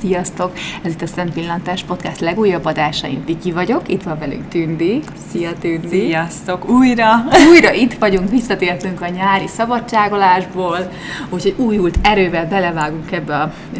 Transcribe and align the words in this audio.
Sziasztok! 0.00 0.52
Ez 0.82 0.92
itt 0.92 1.02
a 1.02 1.06
Szent 1.06 1.32
Pillantás 1.32 1.82
Podcast 1.82 2.20
legújabb 2.20 2.64
adása. 2.64 3.06
Én 3.06 3.24
Viki 3.26 3.52
vagyok, 3.52 3.88
itt 3.88 4.02
van 4.02 4.18
velünk 4.18 4.48
Tündi. 4.48 5.00
Szia 5.30 5.52
Tündi! 5.60 5.88
Sziasztok! 5.88 6.68
Újra! 6.68 7.24
Újra 7.50 7.72
itt 7.72 7.94
vagyunk, 7.94 8.30
visszatértünk 8.30 9.00
a 9.00 9.08
nyári 9.08 9.46
szabadságolásból, 9.46 10.90
úgyhogy 11.28 11.54
újult 11.56 11.98
erővel 12.02 12.46
belevágunk 12.46 13.12
ebbe 13.12 13.36
a 13.36 13.52
ö, 13.76 13.78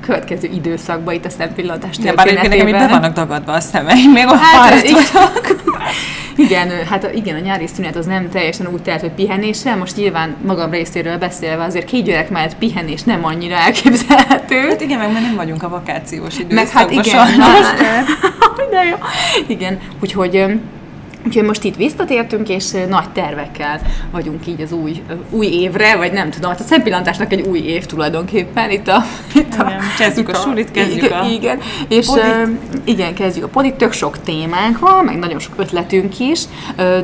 következő 0.00 0.48
időszakba 0.54 1.12
itt 1.12 1.24
a 1.24 1.30
Szent 1.30 1.52
Pillantás 1.52 1.96
Ja, 1.98 2.14
bár 2.14 2.26
egyébként 2.26 2.52
nekem 2.52 2.68
itt 2.68 2.74
be 2.74 2.88
vannak 2.88 3.14
dagadva 3.14 3.52
a 3.52 3.60
szemeim, 3.60 4.10
még 4.10 4.26
a 4.26 4.36
Hát, 4.36 4.82
igen. 6.36 6.70
hát 6.90 7.10
igen, 7.14 7.36
a 7.36 7.38
nyári 7.38 7.66
szünet 7.66 7.96
az 7.96 8.06
nem 8.06 8.28
teljesen 8.28 8.66
úgy 8.66 8.82
telt, 8.82 9.00
hogy 9.00 9.10
pihenéssel. 9.10 9.76
Most 9.76 9.96
nyilván 9.96 10.36
magam 10.46 10.70
részéről 10.70 11.18
beszélve 11.18 11.64
azért 11.64 11.84
két 11.84 12.04
gyerek 12.04 12.30
mellett 12.30 12.56
pihenés 12.56 13.02
nem 13.02 13.24
annyira 13.24 13.54
elképzelhető. 13.54 14.60
Hát 14.68 14.80
igen, 14.80 14.98
meg 14.98 15.12
már 15.12 15.22
nem 15.22 15.34
vagyunk 15.34 15.55
a 15.62 15.68
vakációs 15.68 16.38
időszakban 16.38 16.56
Meg 16.56 16.68
hát 16.68 16.90
igen, 16.90 17.02
sajnos. 17.02 17.66
de 18.70 18.84
jó. 18.90 18.96
Igen, 19.46 19.78
úgyhogy 20.00 20.58
Úgyhogy 21.26 21.44
most 21.44 21.64
itt 21.64 21.76
visszatértünk, 21.76 22.48
és 22.48 22.70
nagy 22.88 23.08
tervekkel 23.12 23.80
vagyunk 24.10 24.46
így 24.46 24.60
az 24.60 24.72
új, 24.72 25.02
új 25.30 25.46
évre, 25.46 25.96
vagy 25.96 26.12
nem 26.12 26.30
tudom, 26.30 26.50
hát 26.50 26.60
a 26.60 26.64
szempillantásnak 26.64 27.32
egy 27.32 27.40
új 27.40 27.58
év 27.58 27.86
tulajdonképpen 27.86 28.70
itt 28.70 28.88
a... 28.88 29.04
Itt 29.34 29.54
Igen, 29.54 29.80
kezdjük 29.98 30.28
itt 30.28 30.34
a 30.34 30.38
sulit, 30.38 30.70
kezdjük 30.70 31.04
igen, 31.04 31.20
a 31.20 31.26
Igen, 31.28 31.58
és 31.88 32.06
podit. 32.06 32.60
igen, 32.84 33.14
kezdjük 33.14 33.44
a 33.44 33.48
podit, 33.48 33.74
tök 33.74 33.92
sok 33.92 34.22
témánk 34.22 34.78
van, 34.78 35.04
meg 35.04 35.18
nagyon 35.18 35.38
sok 35.38 35.54
ötletünk 35.56 36.20
is, 36.20 36.42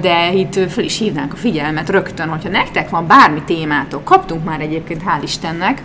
de 0.00 0.32
itt 0.32 0.70
fel 0.70 0.84
is 0.84 0.98
hívnánk 0.98 1.32
a 1.32 1.36
figyelmet 1.36 1.90
rögtön, 1.90 2.28
hogyha 2.28 2.48
nektek 2.48 2.90
van 2.90 3.06
bármi 3.06 3.42
témátok, 3.46 4.04
kaptunk 4.04 4.44
már 4.44 4.60
egyébként, 4.60 5.02
hál' 5.06 5.22
Istennek, 5.22 5.82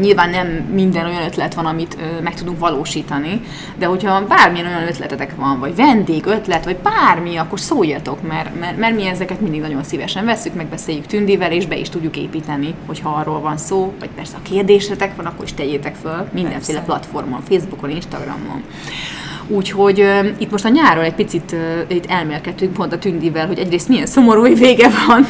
Nyilván 0.00 0.30
nem 0.30 0.46
minden 0.72 1.06
olyan 1.06 1.22
ötlet 1.22 1.54
van, 1.54 1.66
amit 1.66 1.96
meg 2.22 2.34
tudunk 2.34 2.58
valósítani, 2.58 3.40
de 3.78 3.86
hogyha 3.86 4.26
bármilyen 4.26 4.66
olyan 4.66 4.88
ötletetek 4.88 5.36
van, 5.36 5.58
vagy 5.58 5.74
vendég 5.76 6.26
ötlet, 6.26 6.64
vagy 6.64 6.76
bármi, 6.76 7.36
akkor 7.36 7.60
szóljatok, 7.60 8.22
mert, 8.28 8.60
mert, 8.60 8.78
mert 8.78 8.94
mi 8.94 9.06
ezeket 9.06 9.40
mindig 9.40 9.60
nagyon 9.60 9.84
szívesen 9.84 10.24
veszük, 10.24 10.54
megbeszéljük 10.54 11.06
Tündivel, 11.06 11.52
és 11.52 11.66
be 11.66 11.76
is 11.76 11.88
tudjuk 11.88 12.16
építeni, 12.16 12.74
hogyha 12.86 13.10
arról 13.10 13.40
van 13.40 13.56
szó, 13.56 13.92
vagy 13.98 14.10
persze 14.16 14.36
a 14.36 14.42
kérdésetek 14.42 15.16
van, 15.16 15.26
akkor 15.26 15.44
is 15.44 15.54
tegyétek 15.54 15.94
föl 15.94 16.28
mindenféle 16.32 16.78
Persze. 16.78 16.92
platformon, 16.92 17.40
Facebookon, 17.48 17.90
Instagramon. 17.90 18.62
Úgyhogy 19.48 20.00
ö, 20.00 20.28
itt 20.38 20.50
most 20.50 20.64
a 20.64 20.68
nyáról 20.68 21.04
egy 21.04 21.14
picit 21.14 21.52
ö, 21.52 21.94
itt 21.94 22.06
elmélkedtünk 22.06 22.72
pont 22.72 22.92
a 22.92 22.98
Tündivel, 22.98 23.46
hogy 23.46 23.58
egyrészt 23.58 23.88
milyen 23.88 24.06
szomorú 24.06 24.42
vége 24.42 24.90
van, 25.06 25.26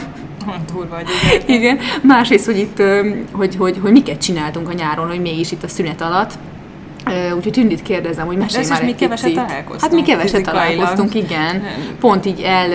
Durva, 0.72 0.94
hogy 0.94 1.06
igen. 1.32 1.56
igen, 1.60 1.78
másrészt, 2.02 2.46
hogy 2.46 2.58
itt, 2.58 2.82
hogy, 3.32 3.56
hogy, 3.56 3.78
hogy 3.82 3.92
miket 3.92 4.20
csináltunk 4.20 4.68
a 4.68 4.72
nyáron, 4.72 5.08
hogy 5.08 5.20
mégis 5.20 5.52
itt 5.52 5.62
a 5.62 5.68
szünet 5.68 6.00
alatt. 6.00 6.32
Úgyhogy 7.36 7.52
Tündit 7.52 7.82
kérdezem, 7.82 8.26
hogy 8.26 8.36
mesélj 8.36 8.66
már 8.68 8.78
is 8.78 8.84
mi 8.84 8.90
egy 8.92 8.98
keveset 8.98 9.34
találkoztunk 9.34 9.80
Hát 9.80 9.92
mi 9.92 10.02
keveset 10.02 10.42
találkoztunk, 10.42 11.14
igen. 11.14 11.56
Nem. 11.56 11.96
Pont 12.00 12.26
így 12.26 12.40
el 12.40 12.68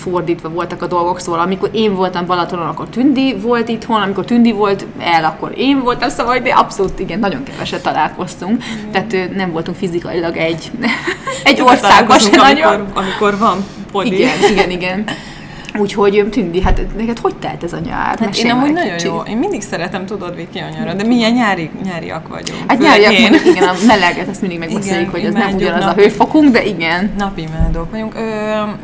fordítva 0.00 0.48
voltak 0.48 0.82
a 0.82 0.86
dolgok, 0.86 1.20
szóval 1.20 1.40
amikor 1.40 1.70
én 1.72 1.94
voltam 1.94 2.26
Balatonon, 2.26 2.68
akkor 2.68 2.88
Tündi 2.88 3.36
volt 3.40 3.68
itthon, 3.68 4.02
amikor 4.02 4.24
Tündi 4.24 4.52
volt 4.52 4.86
el, 4.98 5.24
akkor 5.24 5.52
én 5.56 5.80
voltam, 5.82 6.08
szóval 6.08 6.38
de 6.38 6.50
abszolút 6.50 7.00
igen, 7.00 7.18
nagyon 7.18 7.42
keveset 7.42 7.82
találkoztunk, 7.82 8.62
tehát 8.92 9.12
ö, 9.12 9.24
nem 9.34 9.52
voltunk 9.52 9.76
fizikailag 9.76 10.36
egy, 10.36 10.70
egy 11.44 11.60
országban 11.60 12.18
se 12.18 12.30
találkozunk, 12.30 12.36
nagyon. 12.36 12.80
amikor, 12.80 13.02
amikor 13.02 13.38
van 13.38 13.64
podi. 13.92 14.14
Igen, 14.14 14.50
igen, 14.50 14.70
igen. 14.70 15.04
Úgyhogy 15.78 16.26
Tündi, 16.30 16.62
hát 16.62 16.80
neked 16.96 17.18
hogy 17.18 17.36
telt 17.36 17.64
ez 17.64 17.72
a 17.72 17.78
nyár? 17.78 18.06
Hát 18.06 18.20
Mesélj 18.20 18.48
én 18.48 18.54
amúgy 18.54 18.72
nagyon 18.72 18.92
kicsit. 18.92 19.08
jó. 19.08 19.20
Én 19.28 19.36
mindig 19.36 19.62
szeretem, 19.62 20.06
tudod, 20.06 20.36
Viki 20.36 20.58
anyara, 20.58 20.94
de 20.94 21.04
milyen 21.04 21.32
nyári, 21.32 21.70
nyáriak 21.84 22.28
vagyunk. 22.28 22.60
Hát 22.66 22.78
nyáriak 22.78 23.12
én. 23.12 23.20
mondjuk, 23.30 23.56
igen, 23.56 23.68
a 23.68 23.72
meleget, 23.86 24.28
azt 24.28 24.40
mindig 24.40 24.58
megbeszéljük, 24.58 25.10
hogy 25.10 25.24
ez 25.24 25.32
nem 25.34 25.54
ugyanaz 25.54 25.82
a 25.82 25.86
napi. 25.86 26.02
hőfokunk, 26.02 26.52
de 26.52 26.64
igen. 26.64 27.12
Napimádók 27.18 27.90
vagyunk. 27.90 28.14
Ö, 28.14 28.20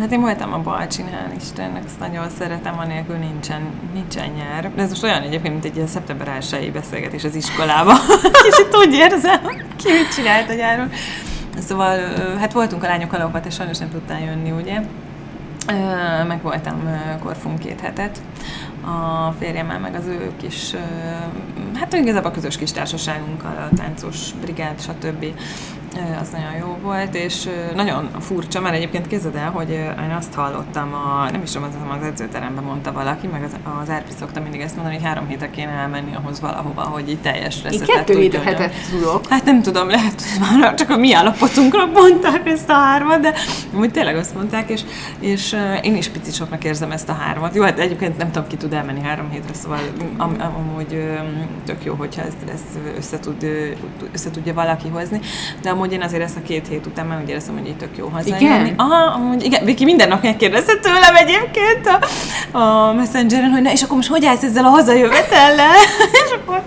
hát 0.00 0.12
én 0.12 0.20
voltam 0.20 0.52
a 0.52 0.58
Balcsinál, 0.58 1.32
Istennek, 1.40 1.82
ezt 1.86 1.98
nagyon 1.98 2.26
szeretem, 2.38 2.78
anélkül 2.78 3.16
nincsen, 3.16 3.60
nincsen 3.94 4.30
nyár. 4.36 4.70
Ez 4.76 4.88
most 4.88 5.02
olyan 5.02 5.22
egyébként, 5.22 5.52
mint 5.52 5.64
egy 5.64 5.76
ilyen 5.76 5.86
szeptember 5.88 6.38
1 6.52 6.72
beszélgetés 6.72 7.24
az 7.24 7.34
iskolában. 7.34 7.96
Kicsit 8.22 8.76
úgy 8.86 8.94
érzem, 8.94 9.40
ki 9.76 9.92
mit 9.92 10.14
csinált 10.14 10.50
a 10.50 10.54
nyáron. 10.54 10.90
Szóval, 11.58 11.98
hát 12.40 12.52
voltunk 12.52 12.84
a 12.84 12.86
lányokkal, 12.86 13.30
te 13.42 13.50
sajnos 13.50 13.78
nem 13.78 13.90
tudtál 13.90 14.20
jönni, 14.20 14.50
ugye? 14.50 14.80
Meg 16.26 16.42
voltam 16.42 16.88
Korfun 17.22 17.58
két 17.58 17.80
hetet 17.80 18.20
a 18.84 19.30
férjemmel, 19.38 19.78
meg 19.78 19.94
az 19.94 20.06
ő 20.06 20.32
kis, 20.36 20.74
hát 21.74 21.94
igazából 21.94 22.30
a 22.30 22.34
közös 22.34 22.56
kis 22.56 22.72
társaságunkkal, 22.72 23.68
a 23.70 23.76
táncos 23.76 24.32
brigád, 24.40 24.80
stb. 24.80 25.26
Az 26.20 26.28
nagyon 26.30 26.52
jó 26.58 26.76
volt, 26.82 27.14
és 27.14 27.48
nagyon 27.74 28.10
furcsa, 28.20 28.60
mert 28.60 28.74
egyébként 28.74 29.06
képzeld 29.06 29.34
el, 29.34 29.50
hogy 29.50 29.70
én 29.70 30.14
azt 30.18 30.34
hallottam, 30.34 30.94
a, 30.94 31.30
nem 31.30 31.42
is 31.42 31.50
tudom, 31.50 31.68
az, 31.68 31.98
az 32.00 32.06
edzőteremben 32.06 32.64
mondta 32.64 32.92
valaki, 32.92 33.26
meg 33.26 33.42
az, 33.42 33.56
az 33.82 33.90
Árpi 33.90 34.12
szokta 34.18 34.40
mindig 34.40 34.60
ezt 34.60 34.74
mondani, 34.74 34.96
hogy 34.96 35.04
három 35.04 35.28
hétre 35.28 35.50
kéne 35.50 35.70
elmenni 35.70 36.14
ahhoz 36.14 36.40
valahova, 36.40 36.82
hogy 36.82 37.08
így 37.08 37.20
teljes 37.20 37.56
Én 37.56 37.62
reszetet 37.62 37.86
kettő 37.86 38.18
hét 38.18 38.34
hetet 38.34 38.72
tudok. 38.90 39.26
Hát 39.28 39.44
nem 39.44 39.62
tudom, 39.62 39.88
lehet, 39.88 40.22
hogy 40.22 40.58
már 40.60 40.74
csak 40.74 40.90
a 40.90 40.96
mi 40.96 41.12
állapotunkra 41.12 41.86
mondták 41.86 42.48
ezt 42.48 42.70
a 42.70 42.72
hármat, 42.72 43.20
de 43.20 43.34
amúgy 43.74 43.90
tényleg 43.90 44.16
azt 44.16 44.34
mondták, 44.34 44.70
és, 44.70 44.80
és 45.18 45.56
én 45.82 45.96
is 45.96 46.08
picit 46.08 46.34
soknak 46.34 46.64
érzem 46.64 46.90
ezt 46.90 47.08
a 47.08 47.12
hármat. 47.12 47.54
Jó, 47.54 47.62
hát 47.62 47.78
egyébként 47.78 48.16
nem 48.16 48.30
tudom, 48.30 48.48
ki 48.48 48.56
tud 48.56 48.72
elmenni 48.72 49.00
három 49.00 49.30
hétre, 49.30 49.54
szóval 49.54 49.78
am, 50.16 50.36
am, 50.38 50.54
amúgy 50.56 51.04
tök 51.64 51.84
jó, 51.84 51.94
hogyha 51.94 52.22
ezt, 52.22 52.36
ezt 52.52 52.78
össze, 52.96 53.18
tud, 53.18 53.42
ö, 53.42 53.68
össze 54.12 54.30
tudja 54.30 54.54
valaki 54.54 54.88
hozni, 54.88 55.20
de 55.62 55.70
amúgy 55.70 55.85
én 55.92 56.02
azért 56.02 56.22
ezt 56.22 56.36
a 56.36 56.42
két 56.42 56.68
hét 56.68 56.86
után 56.86 57.06
már 57.06 57.20
úgy 57.22 57.28
éreztem, 57.28 57.58
hogy 57.58 57.68
így 57.68 57.76
tök 57.76 57.96
jó 57.96 58.08
hazajönni. 58.08 58.44
Igen? 58.44 58.74
Aha, 58.76 59.14
amúgy 59.14 59.44
igen, 59.44 59.64
Viki 59.64 59.84
minden 59.84 60.08
nap 60.08 60.22
megkérdezte 60.22 60.76
tőlem 60.76 61.16
egyébként 61.16 61.86
a, 61.86 62.58
a 62.58 62.92
Messengeren, 62.92 63.50
hogy 63.50 63.62
na 63.62 63.72
és 63.72 63.82
akkor 63.82 63.96
most 63.96 64.08
hogy 64.08 64.24
állsz 64.24 64.42
ezzel 64.42 64.64
a 64.64 64.68
hazajövetellel? 64.68 65.74
és, 66.24 66.30
akkor, 66.40 66.62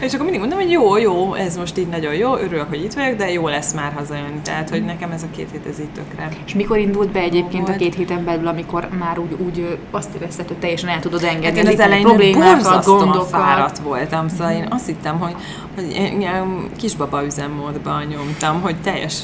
és 0.00 0.12
akkor 0.12 0.22
mindig 0.24 0.40
mondom, 0.40 0.58
hogy 0.58 0.70
jó, 0.70 0.96
jó, 0.96 1.34
ez 1.34 1.56
most 1.56 1.78
így 1.78 1.86
nagyon 1.88 2.14
jó, 2.14 2.36
örülök, 2.36 2.68
hogy 2.68 2.84
itt 2.84 2.92
vagyok, 2.92 3.16
de 3.16 3.32
jó 3.32 3.48
lesz 3.48 3.72
már 3.74 3.92
hazajönni. 3.92 4.40
Tehát, 4.42 4.70
hogy 4.70 4.84
nekem 4.84 5.10
ez 5.10 5.22
a 5.22 5.26
két 5.36 5.48
hét, 5.52 5.66
ez 5.66 5.80
így 5.80 5.90
tökre. 5.90 6.28
És 6.46 6.54
mikor 6.54 6.78
indult 6.78 7.10
be 7.12 7.20
egyébként 7.20 7.62
a 7.62 7.66
Volt. 7.66 7.78
két 7.78 7.94
héten 7.94 8.24
belül, 8.24 8.46
amikor 8.46 8.88
már 8.98 9.18
úgy, 9.18 9.36
úgy 9.46 9.78
azt 9.90 10.14
érezted, 10.14 10.48
hogy 10.48 10.56
teljesen 10.56 10.88
el 10.88 11.00
tudod 11.00 11.22
engedni 11.22 11.46
Hát 11.58 11.66
én 11.66 11.72
az 11.72 11.80
elején 11.80 12.04
problémákat, 12.04 12.84
gondokat. 12.84 13.28
fáradt 13.28 13.78
voltam, 13.78 14.28
szóval 14.28 14.52
én 14.52 14.66
azt 14.70 14.86
hittem, 14.86 15.18
hogy, 15.18 15.34
hogy 15.74 15.92
én 15.96 16.20
ilyen 16.20 16.68
kisbaba 16.76 17.24
üzemmódban 17.24 18.04
nyomtam, 18.04 18.60
hogy 18.60 18.76
teljes 18.82 19.22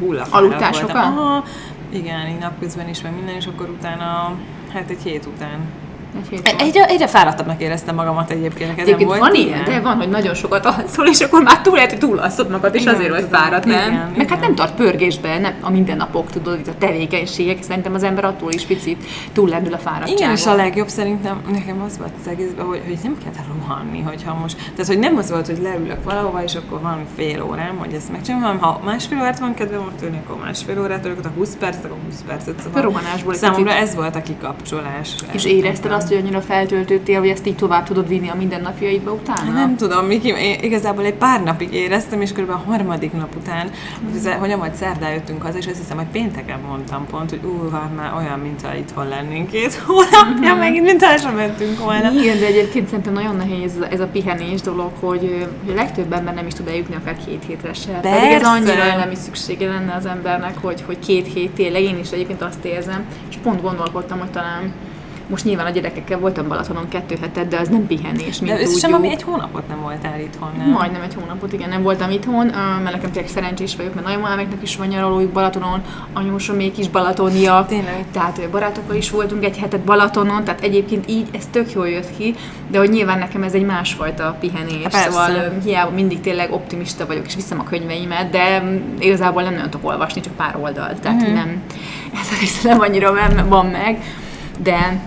hullafáradt 0.00 0.34
Aludtál 0.34 0.72
sokat? 0.72 0.96
Aha, 0.96 1.44
igen, 1.92 2.28
így 2.28 2.38
napközben 2.38 2.88
is, 2.88 3.02
meg 3.02 3.14
minden, 3.14 3.34
és 3.34 3.46
akkor 3.46 3.68
utána, 3.68 4.32
hát 4.72 4.90
egy 4.90 5.02
hét 5.04 5.26
után. 5.34 5.58
Egy 6.30 6.30
volt. 6.30 6.60
Egyre, 6.60 6.86
egyre 6.86 7.06
fáradtabbnak 7.06 7.60
éreztem 7.60 7.94
magamat 7.94 8.30
egyébként. 8.30 8.78
Egyébként 8.78 9.08
volt 9.08 9.20
van 9.20 9.34
ilyen, 9.34 9.64
de 9.64 9.80
van, 9.80 9.96
hogy 9.96 10.08
nagyon 10.08 10.34
sokat 10.34 10.66
alszol, 10.66 11.06
és 11.06 11.20
akkor 11.20 11.42
már 11.42 11.60
túl 11.60 11.74
lehet, 11.74 11.90
hogy 11.90 11.98
túlalszod 11.98 12.50
magad, 12.50 12.74
és 12.74 12.80
Igen, 12.80 12.94
azért 12.94 13.10
vagy 13.10 13.26
fáradt, 13.30 13.64
nem? 13.64 13.92
Igen, 13.92 14.12
Meg 14.16 14.28
hát 14.28 14.38
igen. 14.38 14.38
nem 14.40 14.54
tart 14.54 14.74
pörgésbe, 14.74 15.38
nem 15.38 15.54
a 15.60 15.70
mindennapok, 15.70 16.30
tudod, 16.30 16.58
itt 16.58 16.68
a 16.68 16.74
tevékenységek, 16.78 17.62
szerintem 17.62 17.94
az 17.94 18.02
ember 18.02 18.24
attól 18.24 18.52
is 18.52 18.64
picit 18.64 19.04
túllendül 19.32 19.72
a 19.72 19.78
fáradtságon. 19.78 20.16
Igen, 20.16 20.30
és 20.30 20.46
a 20.46 20.54
legjobb 20.54 20.88
szerintem 20.88 21.40
nekem 21.52 21.82
az 21.86 21.98
volt 21.98 22.12
az 22.20 22.28
egészben, 22.30 22.66
hogy, 22.66 22.82
hogy 22.86 22.98
nem 23.02 23.16
kell 23.24 23.32
rohanni, 23.58 24.00
hogyha 24.00 24.34
most, 24.34 24.56
tehát 24.56 24.86
hogy 24.86 24.98
nem 24.98 25.16
az 25.16 25.30
volt, 25.30 25.46
hogy 25.46 25.58
leülök 25.62 26.04
valahova, 26.04 26.42
és 26.42 26.54
akkor 26.54 26.80
van 26.80 27.04
fél 27.16 27.42
órám, 27.42 27.76
hogy 27.78 27.92
ezt 27.92 28.12
megcsinálom, 28.12 28.44
hanem 28.44 28.60
ha 28.60 28.80
másfél 28.84 29.18
órát 29.18 29.38
van 29.38 29.54
kedvem 29.54 29.80
ott 29.80 30.02
ülni, 30.02 30.20
akkor 30.24 30.44
másfél 30.44 30.80
órát 30.80 31.04
ülök, 31.04 31.18
ott 31.18 31.24
a 31.24 31.32
20 31.36 31.56
percet, 31.58 31.84
akkor 31.84 31.96
20 32.04 32.22
percet. 32.26 32.60
Szóval 32.62 32.80
A 32.80 32.84
rohanásból 32.84 33.34
Számomra 33.34 33.72
ez 33.72 33.94
volt 33.94 34.16
a 34.16 34.22
kikapcsolás. 34.22 35.14
És 35.32 35.44
érezted 35.44 35.92
azt, 35.92 36.03
hogy 36.08 36.16
annyira 36.16 36.40
feltöltöttél, 36.40 37.18
hogy 37.18 37.28
ezt 37.28 37.46
így 37.46 37.56
tovább 37.56 37.84
tudod 37.86 38.08
vinni 38.08 38.28
a 38.28 38.34
mindennapjaidba 38.34 39.12
utána? 39.12 39.52
Nem 39.52 39.76
tudom, 39.76 40.06
Miki, 40.06 40.28
én 40.28 40.58
igazából 40.62 41.04
egy 41.04 41.14
pár 41.14 41.42
napig 41.42 41.74
éreztem, 41.74 42.20
és 42.20 42.32
kb. 42.32 42.50
a 42.50 42.62
harmadik 42.66 43.12
nap 43.12 43.36
után, 43.36 43.70
hogy, 44.12 44.34
hogy 44.38 44.50
amúgy 44.50 44.74
szerdán 44.74 45.12
jöttünk 45.12 45.42
haza, 45.42 45.58
és 45.58 45.66
azt 45.66 45.78
hiszem, 45.78 45.96
hogy 45.96 46.06
pénteken 46.12 46.60
mondtam 46.68 47.06
pont, 47.06 47.30
hogy 47.30 47.40
ú, 47.44 47.70
hát 47.70 47.96
már 47.96 48.12
olyan, 48.16 48.38
mintha 48.38 48.74
itthon 48.74 49.08
lennénk 49.08 49.50
két 49.50 49.74
hónapja, 49.86 50.54
megint, 50.54 50.84
mintha 50.84 51.16
sem 51.16 51.34
mentünk 51.34 51.78
volna. 51.78 52.10
Igen, 52.12 52.38
de 52.38 52.46
egyébként 52.46 52.88
szerintem 52.88 53.12
nagyon 53.12 53.36
nehéz 53.36 53.74
ez 53.74 53.80
a, 53.80 53.92
ez 53.92 54.00
a 54.00 54.06
pihenés 54.06 54.60
dolog, 54.60 54.90
hogy, 55.00 55.46
hogy 55.64 55.72
a 55.72 55.74
legtöbb 55.74 56.12
ember 56.12 56.34
nem 56.34 56.46
is 56.46 56.52
tud 56.52 56.68
eljutni 56.68 56.94
akár 56.94 57.16
két 57.26 57.44
hétre 57.46 57.72
se. 57.72 57.92
Pedig 57.92 58.32
ez 58.32 58.44
annyira 58.44 58.96
nem 58.96 59.10
is 59.10 59.18
szüksége 59.18 59.68
lenne 59.68 59.94
az 59.94 60.06
embernek, 60.06 60.58
hogy, 60.60 60.82
hogy 60.86 60.98
két 60.98 61.32
hét 61.32 61.50
tényleg, 61.50 61.82
én 61.82 61.98
is 61.98 62.10
egyébként 62.10 62.42
azt 62.42 62.64
érzem, 62.64 63.04
és 63.28 63.36
pont 63.42 63.62
gondolkodtam, 63.62 64.18
hogy 64.18 64.30
talán 64.30 64.72
most 65.28 65.44
nyilván 65.44 65.66
a 65.66 65.70
gyerekekkel 65.70 66.18
voltam 66.18 66.48
Balatonon 66.48 66.88
kettő 66.88 67.16
hetet, 67.20 67.48
de 67.48 67.58
az 67.58 67.68
nem 67.68 67.86
pihenés, 67.86 68.40
mint 68.40 68.54
De 68.54 68.60
összesen 68.60 68.92
ami 68.92 69.10
egy 69.10 69.22
hónapot 69.22 69.68
nem 69.68 69.80
voltál 69.80 70.20
itthon, 70.20 70.48
nem? 70.58 70.68
Majdnem 70.70 71.02
egy 71.02 71.14
hónapot, 71.14 71.52
igen, 71.52 71.68
nem 71.68 71.82
voltam 71.82 72.10
itthon, 72.10 72.46
mert 72.82 72.94
nekem 72.94 73.10
tényleg 73.10 73.30
szerencsés 73.30 73.76
vagyok, 73.76 73.94
mert 73.94 74.06
nagymamáméknak 74.06 74.62
is 74.62 74.76
van 74.76 74.86
nyaralójuk 74.86 75.32
Balatonon, 75.32 75.82
anyósomék 76.12 76.78
is 76.78 76.88
balatoniak, 76.88 77.66
Tényleg? 77.68 78.04
tehát 78.12 78.48
barátokkal 78.50 78.96
is 78.96 79.10
voltunk 79.10 79.44
egy 79.44 79.58
hetet 79.58 79.80
Balatonon, 79.80 80.44
tehát 80.44 80.60
egyébként 80.60 81.10
így 81.10 81.26
ez 81.32 81.46
tök 81.50 81.72
jól 81.72 81.88
jött 81.88 82.16
ki, 82.16 82.34
de 82.68 82.78
hogy 82.78 82.90
nyilván 82.90 83.18
nekem 83.18 83.42
ez 83.42 83.52
egy 83.52 83.64
másfajta 83.64 84.36
pihenés, 84.40 84.82
persze. 84.82 85.10
szóval 85.10 85.52
hiába 85.64 85.90
mindig 85.90 86.20
tényleg 86.20 86.52
optimista 86.52 87.06
vagyok, 87.06 87.26
és 87.26 87.34
viszem 87.34 87.60
a 87.60 87.64
könyveimet, 87.64 88.30
de 88.30 88.62
igazából 88.98 89.42
nem 89.42 89.54
nagyon 89.54 89.70
tudok 89.70 89.90
olvasni, 89.90 90.20
csak 90.20 90.32
pár 90.32 90.56
oldalt, 90.60 91.00
tehát 91.00 91.20
Mhm. 91.20 91.30
uh-huh. 91.30 91.44
nem, 91.44 91.62
ez 92.20 92.28
a 92.36 92.40
része 92.40 92.68
nem 92.68 92.80
annyira 92.80 93.14
van 93.48 93.66
meg, 93.66 93.98
de 94.58 95.00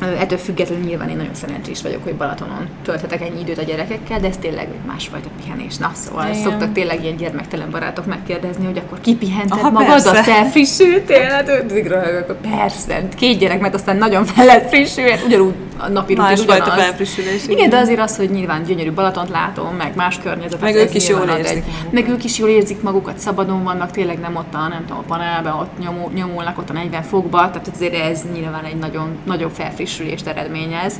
Ettől 0.00 0.38
függetlenül 0.38 0.84
nyilván 0.84 1.08
én 1.08 1.16
nagyon 1.16 1.34
szerencsés 1.34 1.82
vagyok, 1.82 2.02
hogy 2.02 2.14
Balatonon 2.14 2.68
tölthetek 2.82 3.20
ennyi 3.20 3.40
időt 3.40 3.58
a 3.58 3.62
gyerekekkel, 3.62 4.20
de 4.20 4.28
ez 4.28 4.36
tényleg 4.36 4.68
másfajta 4.86 5.28
pihenés. 5.42 5.76
Na, 5.76 5.90
szóval 5.94 6.28
Igen. 6.28 6.42
szoktak 6.42 6.72
tényleg 6.72 7.02
ilyen 7.02 7.16
gyermektelen 7.16 7.70
barátok 7.70 8.06
megkérdezni, 8.06 8.64
hogy 8.64 8.78
akkor 8.78 9.00
kipihented 9.00 9.58
Aha, 9.58 9.70
magad, 9.70 9.88
persze. 9.88 10.10
a 10.10 10.22
felfrissültél? 10.22 11.22
Hát 11.22 11.48
ötlik 11.48 11.88
röhögök, 11.88 12.36
persze, 12.36 13.08
két 13.16 13.38
gyerek, 13.38 13.60
mert 13.60 13.74
aztán 13.74 13.96
nagyon 13.96 14.24
fel 14.24 14.44
lehet 14.44 14.68
frissülni, 14.68 15.10
hát 15.10 15.24
ugyanúgy 15.24 15.54
a 15.78 15.88
napi 15.88 16.14
rutin 16.14 16.30
Másfajta 16.30 16.64
ugyanaz. 16.64 16.84
felfrissülés. 16.84 17.46
Igen, 17.46 17.70
de 17.70 17.76
azért 17.76 18.00
az, 18.00 18.16
hogy 18.16 18.30
nyilván 18.30 18.62
gyönyörű 18.62 18.92
Balatont 18.92 19.28
látom, 19.28 19.74
meg 19.74 19.94
más 19.96 20.18
környezetet. 20.18 20.60
Meg 20.60 20.74
ők 20.74 20.94
is 20.94 21.08
jól 21.08 21.28
érzik 21.28 21.56
egy-. 21.56 21.64
Meg 21.90 22.08
ők 22.08 22.24
is 22.24 22.38
jól 22.38 22.48
érzik 22.48 22.82
magukat, 22.82 23.18
szabadon 23.18 23.64
vannak, 23.64 23.90
tényleg 23.90 24.18
nem 24.18 24.36
ott 24.36 24.54
a, 24.54 24.68
nem 24.68 24.84
tudom, 24.86 24.98
a 24.98 25.06
panelben, 25.06 25.52
ott 25.52 25.78
nyomul, 25.78 26.10
nyomulnak 26.14 26.58
ott 26.58 26.70
a 26.70 26.72
40 26.72 27.02
fokba, 27.02 27.38
tehát 27.38 27.70
azért 27.74 27.94
ez 27.94 28.22
nyilván 28.32 28.64
egy 28.64 28.76
nagyon, 28.76 29.16
nagyon 29.24 29.50
felfrissülést 29.50 30.26
eredményez. 30.26 30.94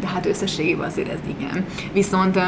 De 0.00 0.06
hát 0.06 0.26
összességében 0.26 0.86
azért 0.86 1.08
ez 1.08 1.18
igen. 1.38 1.64
Viszont 1.92 2.38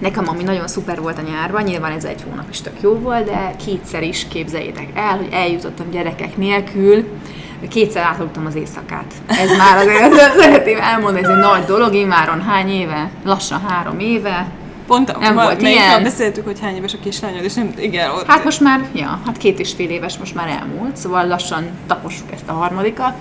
Nekem 0.00 0.28
ami 0.28 0.42
nagyon 0.42 0.68
szuper 0.68 1.00
volt 1.00 1.18
a 1.18 1.22
nyárban, 1.22 1.62
nyilván 1.62 1.92
ez 1.92 2.04
egy 2.04 2.22
hónap 2.28 2.50
is 2.50 2.60
tök 2.60 2.80
jó 2.80 2.94
volt, 2.94 3.24
de 3.24 3.54
kétszer 3.64 4.02
is 4.02 4.26
képzeljétek 4.28 4.88
el, 4.94 5.16
hogy 5.16 5.28
eljutottam 5.32 5.90
gyerekek 5.90 6.36
nélkül, 6.36 7.04
kétszer 7.68 8.02
átaludtam 8.02 8.46
az 8.46 8.54
éjszakát. 8.54 9.14
Ez 9.26 9.56
már 9.56 9.76
azért 9.76 10.38
szeretném 10.40 10.78
elmondani, 10.80 11.24
ez 11.24 11.30
egy 11.30 11.36
nagy 11.36 11.64
dolog, 11.64 11.94
immáron 11.94 12.42
hány 12.42 12.68
éve? 12.68 13.10
Lassan 13.24 13.60
három 13.68 13.98
éve. 13.98 14.46
Pont 14.86 15.18
Nem 15.18 15.34
ma- 15.34 15.42
volt 15.42 15.62
ilyen. 15.62 16.02
beszéltük, 16.02 16.44
hogy 16.44 16.60
hány 16.60 16.76
éves 16.76 16.94
a 16.94 16.98
kislányod, 17.02 17.44
és 17.44 17.54
nem, 17.54 17.72
igen, 17.78 18.10
ott, 18.10 18.26
Hát 18.26 18.44
most 18.44 18.60
már, 18.60 18.80
ja, 18.94 19.20
hát 19.26 19.36
két 19.36 19.58
és 19.58 19.72
fél 19.72 19.90
éves 19.90 20.18
most 20.18 20.34
már 20.34 20.48
elmúlt, 20.48 20.96
szóval 20.96 21.26
lassan 21.26 21.64
tapossuk 21.86 22.32
ezt 22.32 22.48
a 22.48 22.52
harmadikat. 22.52 23.12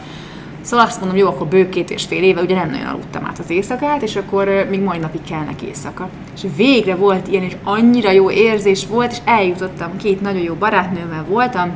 Szóval 0.61 0.85
azt 0.85 0.99
mondom, 0.99 1.17
jó, 1.17 1.27
akkor 1.27 1.47
bő 1.47 1.69
két 1.69 1.89
és 1.89 2.05
fél 2.05 2.23
éve, 2.23 2.41
ugye 2.41 2.55
nem 2.55 2.69
nagyon 2.69 2.85
aludtam 2.85 3.25
át 3.25 3.39
az 3.39 3.49
éjszakát, 3.49 4.01
és 4.01 4.15
akkor 4.15 4.67
még 4.69 4.81
mai 4.81 4.97
napig 4.97 5.21
kellnek 5.29 5.61
éjszaka. 5.61 6.09
És 6.35 6.41
végre 6.55 6.95
volt 6.95 7.27
ilyen, 7.27 7.43
és 7.43 7.55
annyira 7.63 8.11
jó 8.11 8.31
érzés 8.31 8.85
volt, 8.87 9.11
és 9.11 9.17
eljutottam, 9.25 9.97
két 9.97 10.21
nagyon 10.21 10.41
jó 10.41 10.53
barátnőmmel 10.53 11.25
voltam, 11.27 11.71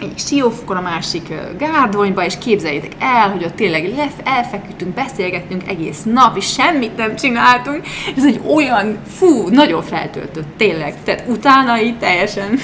egyik 0.00 0.18
siófokon, 0.18 0.76
a 0.76 0.80
másik 0.80 1.28
gárdonyba, 1.58 2.24
és 2.24 2.38
képzeljétek 2.38 2.92
el, 2.98 3.30
hogy 3.30 3.44
ott 3.44 3.54
tényleg 3.54 3.94
lef, 3.96 4.12
elfeküdtünk, 4.24 4.94
beszélgettünk 4.94 5.68
egész 5.68 6.02
nap, 6.02 6.36
és 6.36 6.52
semmit 6.52 6.96
nem 6.96 7.16
csináltunk. 7.16 7.80
Ez 8.16 8.24
egy 8.24 8.40
olyan, 8.54 8.98
fú, 9.06 9.48
nagyon 9.48 9.82
feltöltött, 9.82 10.56
tényleg. 10.56 10.94
Tehát 11.04 11.24
utána 11.28 11.80
így 11.80 11.98
teljesen 11.98 12.58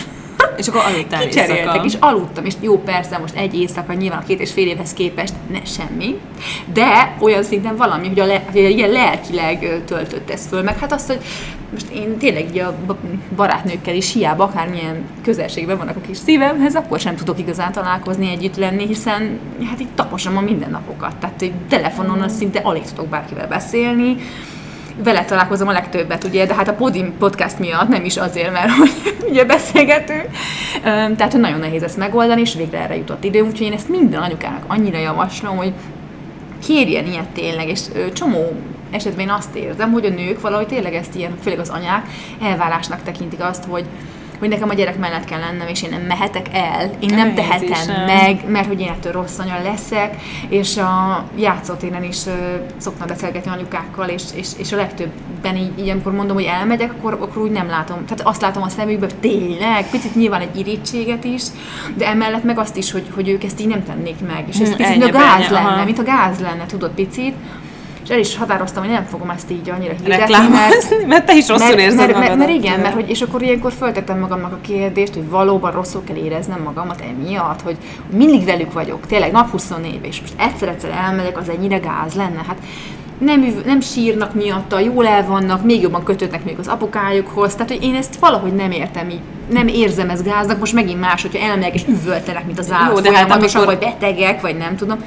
és 0.57 0.69
akkor 0.69 0.83
aludtál 0.93 1.23
Kicseréltek, 1.23 1.85
és 1.85 1.97
aludtam, 2.01 2.45
és 2.45 2.55
jó, 2.61 2.79
persze, 2.79 3.19
most 3.19 3.37
egy 3.37 3.55
éjszaka, 3.55 3.93
nyilván 3.93 4.19
a 4.19 4.27
két 4.27 4.41
és 4.41 4.53
fél 4.53 4.67
évhez 4.67 4.93
képest 4.93 5.35
ne, 5.51 5.65
semmi, 5.65 6.21
de 6.73 7.17
olyan 7.21 7.43
szinten 7.43 7.77
valami, 7.77 8.09
hogy, 8.09 8.21
a 8.21 8.27
le, 8.27 8.43
hogy 8.53 8.71
ilyen 8.71 8.91
lelkileg 8.91 9.83
töltött 9.85 10.31
ez 10.31 10.47
föl, 10.47 10.63
meg 10.63 10.79
hát 10.79 10.93
azt, 10.93 11.07
hogy 11.07 11.21
most 11.73 11.89
én 11.89 12.19
tényleg 12.19 12.45
így 12.49 12.59
a 12.59 12.75
ba- 12.87 13.01
barátnőkkel 13.37 13.95
is 13.95 14.13
hiába 14.13 14.45
akármilyen 14.45 15.05
közelségben 15.23 15.77
vannak 15.77 15.97
a 15.97 16.01
kis 16.07 16.17
szívemhez, 16.17 16.75
akkor 16.75 17.01
sem 17.01 17.17
tudok 17.17 17.39
igazán 17.39 17.73
találkozni, 17.73 18.31
együtt 18.31 18.57
lenni, 18.57 18.87
hiszen 18.87 19.39
hát 19.69 19.81
így 19.81 19.93
taposom 19.95 20.37
a 20.37 20.41
mindennapokat, 20.41 21.17
tehát 21.17 21.43
egy 21.43 21.53
telefonon 21.69 22.21
az 22.21 22.37
szinte 22.37 22.59
alig 22.59 22.83
tudok 22.83 23.09
bárkivel 23.09 23.49
beszélni, 23.49 24.17
vele 25.03 25.25
találkozom 25.25 25.69
a 25.69 25.73
legtöbbet, 25.73 26.25
ugye, 26.25 26.47
de 26.47 26.55
hát 26.55 26.69
a 26.69 26.73
Podim 26.73 27.19
podcast 27.19 27.59
miatt, 27.59 27.89
nem 27.89 28.05
is 28.05 28.17
azért, 28.17 28.53
mert 28.53 28.71
hogy 28.71 28.91
ugye 29.31 29.45
beszélgetünk. 29.45 30.27
Öm, 30.85 31.17
Tehát, 31.17 31.33
hogy 31.33 31.41
nagyon 31.41 31.59
nehéz 31.59 31.83
ezt 31.83 31.97
megoldani, 31.97 32.41
és 32.41 32.55
végre 32.55 32.79
erre 32.79 32.97
jutott 32.97 33.25
idő, 33.25 33.41
úgyhogy 33.41 33.67
én 33.67 33.73
ezt 33.73 33.89
minden 33.89 34.23
anyukának 34.23 34.65
annyira 34.67 34.99
javaslom, 34.99 35.57
hogy 35.57 35.73
kérjen 36.67 37.07
ilyet 37.07 37.29
tényleg, 37.29 37.69
és 37.69 37.81
csomó 38.13 38.53
esetben 38.91 39.25
én 39.25 39.33
azt 39.33 39.55
érzem, 39.55 39.93
hogy 39.93 40.05
a 40.05 40.09
nők 40.09 40.41
valahogy 40.41 40.67
tényleg 40.67 40.95
ezt 40.95 41.15
ilyen, 41.15 41.39
főleg 41.43 41.59
az 41.59 41.69
anyák, 41.69 42.07
elvárásnak 42.43 43.03
tekintik 43.03 43.43
azt, 43.43 43.65
hogy 43.65 43.85
hogy 44.41 44.49
nekem 44.49 44.69
a 44.69 44.75
gyerek 44.75 44.99
mellett 44.99 45.25
kell 45.25 45.41
lennem, 45.41 45.69
és 45.69 45.83
én 45.83 45.91
nem 45.91 46.01
mehetek 46.01 46.47
el, 46.53 46.91
én 46.99 47.15
nem 47.15 47.35
tehetem 47.35 47.87
nem? 47.87 48.05
meg, 48.05 48.51
mert 48.51 48.67
hogy 48.67 48.81
én 48.81 48.89
ettől 48.89 49.13
rossz 49.13 49.39
anya 49.39 49.63
leszek, 49.63 50.17
és 50.49 50.77
a 50.77 51.25
játszótéren 51.37 52.05
is 52.05 52.27
ö, 52.27 52.31
szoktam 52.77 53.07
beszélgetni 53.07 53.51
anyukákkal, 53.51 54.09
és, 54.09 54.23
és, 54.35 54.49
és 54.57 54.73
a 54.73 54.77
legtöbben 54.77 55.57
így, 55.57 55.79
így, 55.79 55.89
amikor 55.89 56.13
mondom, 56.13 56.37
hogy 56.37 56.45
elmegyek, 56.45 56.93
akkor, 56.93 57.13
akkor 57.13 57.43
úgy 57.43 57.51
nem 57.51 57.69
látom, 57.69 58.05
tehát 58.05 58.27
azt 58.27 58.41
látom 58.41 58.63
a 58.63 58.69
szemükbe, 58.69 59.07
hogy 59.07 59.21
tényleg, 59.21 59.91
picit 59.91 60.15
nyilván 60.15 60.41
egy 60.41 60.59
irítséget 60.59 61.25
is, 61.25 61.43
de 61.95 62.07
emellett 62.07 62.45
meg 62.45 62.59
azt 62.59 62.77
is, 62.77 62.93
hogy, 62.93 63.07
hogy 63.15 63.29
ők 63.29 63.45
ezt 63.45 63.61
így 63.61 63.69
nem 63.69 63.85
tennék 63.85 64.17
meg, 64.27 64.45
és 64.49 64.59
ez 64.59 64.69
Hmm, 64.69 64.77
picit, 64.77 64.97
mint 64.99 65.03
a 65.03 65.07
ennyi, 65.07 65.27
gáz 65.27 65.45
ennyi, 65.45 65.53
lenne, 65.53 65.69
aha. 65.69 65.85
mint 65.85 65.99
a 65.99 66.03
gáz 66.03 66.41
lenne, 66.41 66.67
tudod, 66.67 66.91
picit, 66.91 67.35
és 68.11 68.17
el 68.17 68.23
is 68.23 68.37
határoztam, 68.37 68.83
hogy 68.83 68.93
nem 68.93 69.05
fogom 69.05 69.31
ezt 69.31 69.51
így 69.51 69.71
annyira 69.71 69.93
hirdetni, 69.93 70.35
mert, 70.49 71.07
mert 71.07 71.27
te 71.27 71.37
is 71.37 71.49
rosszul 71.49 71.67
mert, 71.67 71.79
érzed 71.79 71.99
mert, 71.99 72.19
mert, 72.19 72.37
mert 72.37 72.51
igen, 72.51 72.81
mert 72.81 72.95
hogy, 72.95 73.11
és 73.11 73.21
akkor 73.23 73.43
ilyenkor 73.43 73.73
föltettem 73.73 74.19
magamnak 74.19 74.53
a 74.53 74.59
kérdést, 74.61 75.15
hogy 75.15 75.29
valóban 75.29 75.73
rosszul 75.73 76.05
kell 76.05 76.17
éreznem 76.17 76.61
magamat 76.63 77.01
emiatt, 77.01 77.63
hogy 77.63 77.77
mindig 78.13 78.45
velük 78.45 78.73
vagyok, 78.73 79.07
tényleg 79.07 79.33
nap 79.33 79.51
24 79.51 79.99
és 80.03 80.21
most 80.21 80.35
egyszer-egyszer 80.37 80.91
elmegyek, 80.91 81.39
az 81.39 81.49
ennyire 81.49 81.79
gáz 81.79 82.15
lenne. 82.15 82.45
Hát 82.47 82.59
nem, 83.19 83.43
üv- 83.43 83.65
nem 83.65 83.81
sírnak 83.81 84.35
miatta, 84.35 84.79
jól 84.79 85.07
el 85.07 85.27
vannak, 85.27 85.65
még 85.65 85.81
jobban 85.81 86.05
kötődnek 86.05 86.45
még 86.45 86.57
az 86.59 86.69
apukájukhoz, 86.69 87.53
tehát 87.55 87.69
hogy 87.69 87.83
én 87.83 87.95
ezt 87.95 88.17
valahogy 88.17 88.53
nem 88.53 88.71
értem 88.71 89.11
így, 89.11 89.21
nem 89.51 89.69
érzem 89.69 90.11
ezt 90.11 90.25
gáznak, 90.25 90.59
most 90.59 90.73
megint 90.73 91.01
más, 91.01 91.23
hogyha 91.23 91.47
elmegyek 91.47 91.75
és 91.75 91.83
üvöltenek, 91.89 92.47
mint 92.47 92.59
az 92.59 92.71
állat, 92.71 93.03
de 93.03 93.13
hát 93.17 93.31
amikor- 93.31 93.65
vagy 93.65 93.79
betegek, 93.79 94.41
vagy 94.41 94.57
nem 94.57 94.77
tudom, 94.77 94.99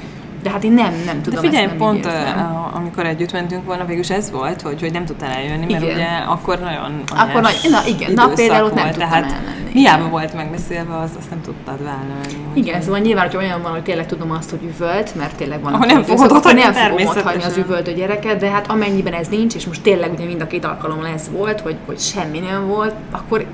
de 0.44 0.50
hát 0.50 0.64
én 0.64 0.72
nem, 0.72 0.92
nem 1.06 1.16
De 1.16 1.20
tudom 1.22 1.40
figyelj, 1.40 1.64
ezt 1.64 1.78
nem 1.78 1.78
pont 1.86 2.04
érzem. 2.06 2.38
uh, 2.38 2.76
amikor 2.76 3.06
együtt 3.06 3.32
mentünk 3.32 3.64
volna, 3.64 3.84
végülis 3.84 4.10
ez 4.10 4.30
volt, 4.30 4.62
hogy, 4.62 4.80
hogy 4.80 4.92
nem 4.92 5.04
tudtál 5.04 5.30
eljönni, 5.30 5.66
mert 5.72 5.82
Igen. 5.82 5.94
ugye 5.94 6.06
akkor 6.26 6.58
nagyon 6.58 7.02
Akkor 7.16 7.40
nagy- 7.40 7.66
na 7.70 7.78
igen, 7.86 8.12
na 8.12 8.28
például 8.34 8.64
ott 8.64 8.74
nem 8.74 8.84
volt, 8.84 8.96
tehát 8.98 9.24
elmenni, 9.24 9.70
Hiába 9.72 10.08
volt 10.08 10.34
megbeszélve, 10.34 10.98
az, 10.98 11.10
azt 11.18 11.30
nem 11.30 11.40
tudtad 11.40 11.82
vállalni. 11.84 12.36
Igen, 12.52 12.80
szóval 12.82 12.98
nyilván, 12.98 13.26
hogy 13.26 13.36
olyan 13.36 13.62
van, 13.62 13.72
hogy 13.72 13.82
tényleg 13.82 14.06
tudom 14.06 14.30
azt, 14.30 14.50
hogy 14.50 14.62
üvölt, 14.62 15.14
mert 15.14 15.36
tényleg 15.36 15.62
van, 15.62 15.72
Ahol 15.72 15.86
nem 15.86 16.02
fogod 16.02 16.32
otthagyni 16.32 16.60
nem 16.60 16.72
fogom 16.72 17.06
ott 17.06 17.20
hagyni 17.22 17.42
az 17.42 17.52
természetesen. 17.52 17.64
üvöltő 17.64 17.92
gyereket, 17.92 18.38
de 18.38 18.50
hát 18.50 18.70
amennyiben 18.70 19.12
ez 19.12 19.28
nincs, 19.28 19.54
és 19.54 19.66
most 19.66 19.82
tényleg 19.82 20.12
ugye 20.12 20.24
mind 20.24 20.40
a 20.40 20.46
két 20.46 20.64
alkalommal 20.64 21.06
ez 21.06 21.30
volt, 21.32 21.60
hogy, 21.60 21.76
hogy 21.86 21.98
semmi 21.98 22.38
nem 22.38 22.66
volt, 22.66 22.94
akkor 23.10 23.46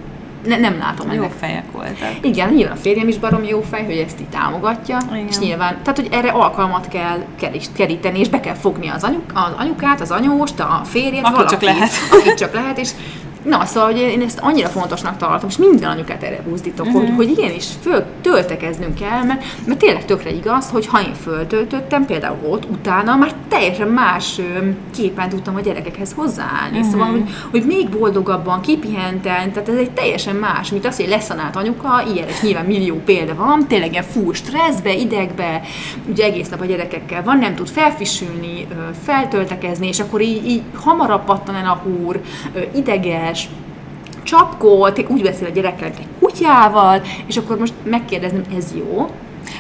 ne, 0.47 0.57
nem 0.57 0.79
látom 0.79 1.13
Jó 1.13 1.17
ennek. 1.23 1.33
fejek 1.39 1.65
voltak. 1.73 2.09
Igen, 2.23 2.49
nyilván 2.53 2.77
a 2.77 2.81
férjem 2.81 3.09
is 3.09 3.19
barom 3.19 3.45
jó 3.45 3.61
fej, 3.71 3.85
hogy 3.85 3.97
ezt 3.97 4.21
így 4.21 4.29
támogatja, 4.29 4.99
Igen. 5.13 5.27
és 5.29 5.39
nyilván, 5.39 5.79
tehát 5.83 5.99
hogy 5.99 6.09
erre 6.11 6.29
alkalmat 6.31 6.89
kell 6.89 7.19
kerít- 7.41 7.73
keríteni, 7.73 8.19
és 8.19 8.29
be 8.29 8.41
kell 8.41 8.55
fogni 8.55 8.89
az, 8.89 9.05
anyuk, 9.05 9.23
az 9.35 9.53
anyukát, 9.57 10.01
az 10.01 10.11
anyóst, 10.11 10.61
a 10.61 10.81
férjet, 10.85 11.25
Akit 11.25 11.49
csak 11.49 11.61
valakit, 11.61 11.63
lehet. 11.63 11.91
akit 12.13 12.35
csak 12.35 12.53
lehet, 12.55 12.79
és 12.79 12.91
Na, 13.45 13.65
szóval 13.65 13.91
hogy 13.91 14.01
én 14.01 14.23
ezt 14.23 14.39
annyira 14.39 14.69
fontosnak 14.69 15.17
tartom, 15.17 15.49
és 15.49 15.57
minden 15.57 15.91
anyukát 15.91 16.23
erre 16.23 16.43
buzdítok, 16.49 16.87
uh-huh. 16.87 17.03
hogy, 17.03 17.15
hogy 17.17 17.31
igenis 17.39 17.67
föl 17.81 18.05
töltekeznünk 18.21 18.95
kell, 18.95 19.23
mert, 19.23 19.45
mert 19.67 19.79
tényleg 19.79 20.05
tökre 20.05 20.31
igaz, 20.31 20.71
hogy 20.71 20.87
ha 20.87 21.01
én 21.01 21.15
föltöltöttem, 21.15 22.05
például 22.07 22.39
ott, 22.49 22.71
utána 22.71 23.17
már 23.17 23.35
teljesen 23.49 23.89
más 23.89 24.41
képen 24.95 25.29
tudtam 25.29 25.57
a 25.57 25.61
gyerekekhez 25.61 26.13
hozzáállni. 26.13 26.79
Uh-huh. 26.79 26.91
Szóval, 26.91 27.07
hogy, 27.07 27.23
hogy 27.51 27.65
még 27.67 27.89
boldogabban, 27.89 28.61
kipihenten, 28.61 29.53
tehát 29.53 29.69
ez 29.69 29.77
egy 29.77 29.91
teljesen 29.91 30.37
más, 30.37 30.71
mint 30.71 30.87
az, 30.87 30.97
hogy 30.97 31.09
leszanált 31.09 31.57
anyuka, 31.57 32.03
ilyen 32.15 32.29
is 32.29 32.41
nyilván 32.41 32.65
millió 32.65 33.01
példa 33.05 33.35
van, 33.35 33.67
tényleg 33.67 33.93
ilyen 33.93 34.05
full 34.05 34.33
stresszbe, 34.33 34.95
idegbe, 34.95 35.61
ugye 36.09 36.25
egész 36.25 36.49
nap 36.49 36.61
a 36.61 36.65
gyerekekkel 36.65 37.23
van, 37.23 37.39
nem 37.39 37.55
tud 37.55 37.69
felfisülni, 37.69 38.67
feltöltekezni, 39.03 39.87
és 39.87 40.01
akkor 40.01 40.21
így, 40.21 40.47
így 40.47 40.63
hamarabb 40.75 41.25
pattan 41.25 41.55
el 41.55 41.67
a 41.71 41.83
húr, 41.85 42.21
ö, 42.55 42.61
ideges, 43.31 43.49
csapkod, 44.23 45.07
úgy 45.09 45.23
beszél 45.23 45.47
a 45.47 45.51
gyerekkel, 45.51 45.87
egy 45.87 46.07
kutyával, 46.19 47.03
és 47.27 47.37
akkor 47.37 47.59
most 47.59 47.73
megkérdeznem, 47.83 48.45
ez 48.57 48.75
jó? 48.75 49.11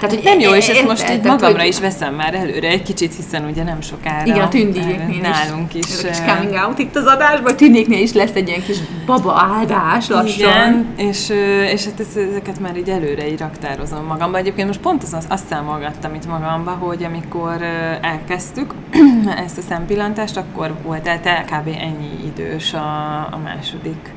Tehát, 0.00 0.14
hogy 0.14 0.25
nem 0.25 0.40
jó, 0.40 0.54
és 0.54 0.69
ezt 0.69 0.87
most 0.87 1.11
így 1.11 1.23
magamra 1.23 1.62
is 1.64 1.80
veszem 1.80 2.14
már 2.14 2.35
előre 2.35 2.69
egy 2.69 2.83
kicsit, 2.83 3.14
hiszen 3.14 3.45
ugye 3.45 3.62
nem 3.62 3.80
sokára. 3.80 4.26
Igen, 4.26 4.42
a 4.42 5.21
nálunk 5.23 5.75
is. 5.75 5.88
is. 5.88 6.00
kis 6.00 6.19
coming 6.26 6.54
out 6.66 6.78
itt 6.78 6.97
az 6.97 7.04
adásban, 7.04 7.57
tündéknél 7.57 8.02
is 8.02 8.12
lesz 8.12 8.35
egy 8.35 8.49
ilyen 8.49 8.62
kis 8.62 8.76
baba 9.07 9.49
áldás 9.59 10.09
lassan. 10.09 10.38
Igen, 10.38 10.87
és, 10.97 11.28
és 11.73 11.85
hát 11.85 12.00
ezeket 12.00 12.61
már 12.61 12.76
így 12.76 12.88
előre 12.88 13.28
így 13.28 13.38
raktározom 13.38 14.04
magamba. 14.04 14.38
Egyébként 14.38 14.66
most 14.66 14.80
pont 14.80 15.02
az, 15.02 15.26
azt 15.28 15.47
számolgattam 15.47 16.14
itt 16.14 16.26
magamba, 16.26 16.71
hogy 16.71 17.04
amikor 17.04 17.62
elkezdtük 18.00 18.75
ezt 19.45 19.59
a 19.59 19.62
szempillantást, 19.69 20.37
akkor 20.37 20.75
volt 20.83 21.07
el 21.07 21.45
kb. 21.45 21.69
ennyi 21.69 22.25
idős 22.26 22.73
a, 22.73 23.19
a 23.30 23.40
második 23.45 24.12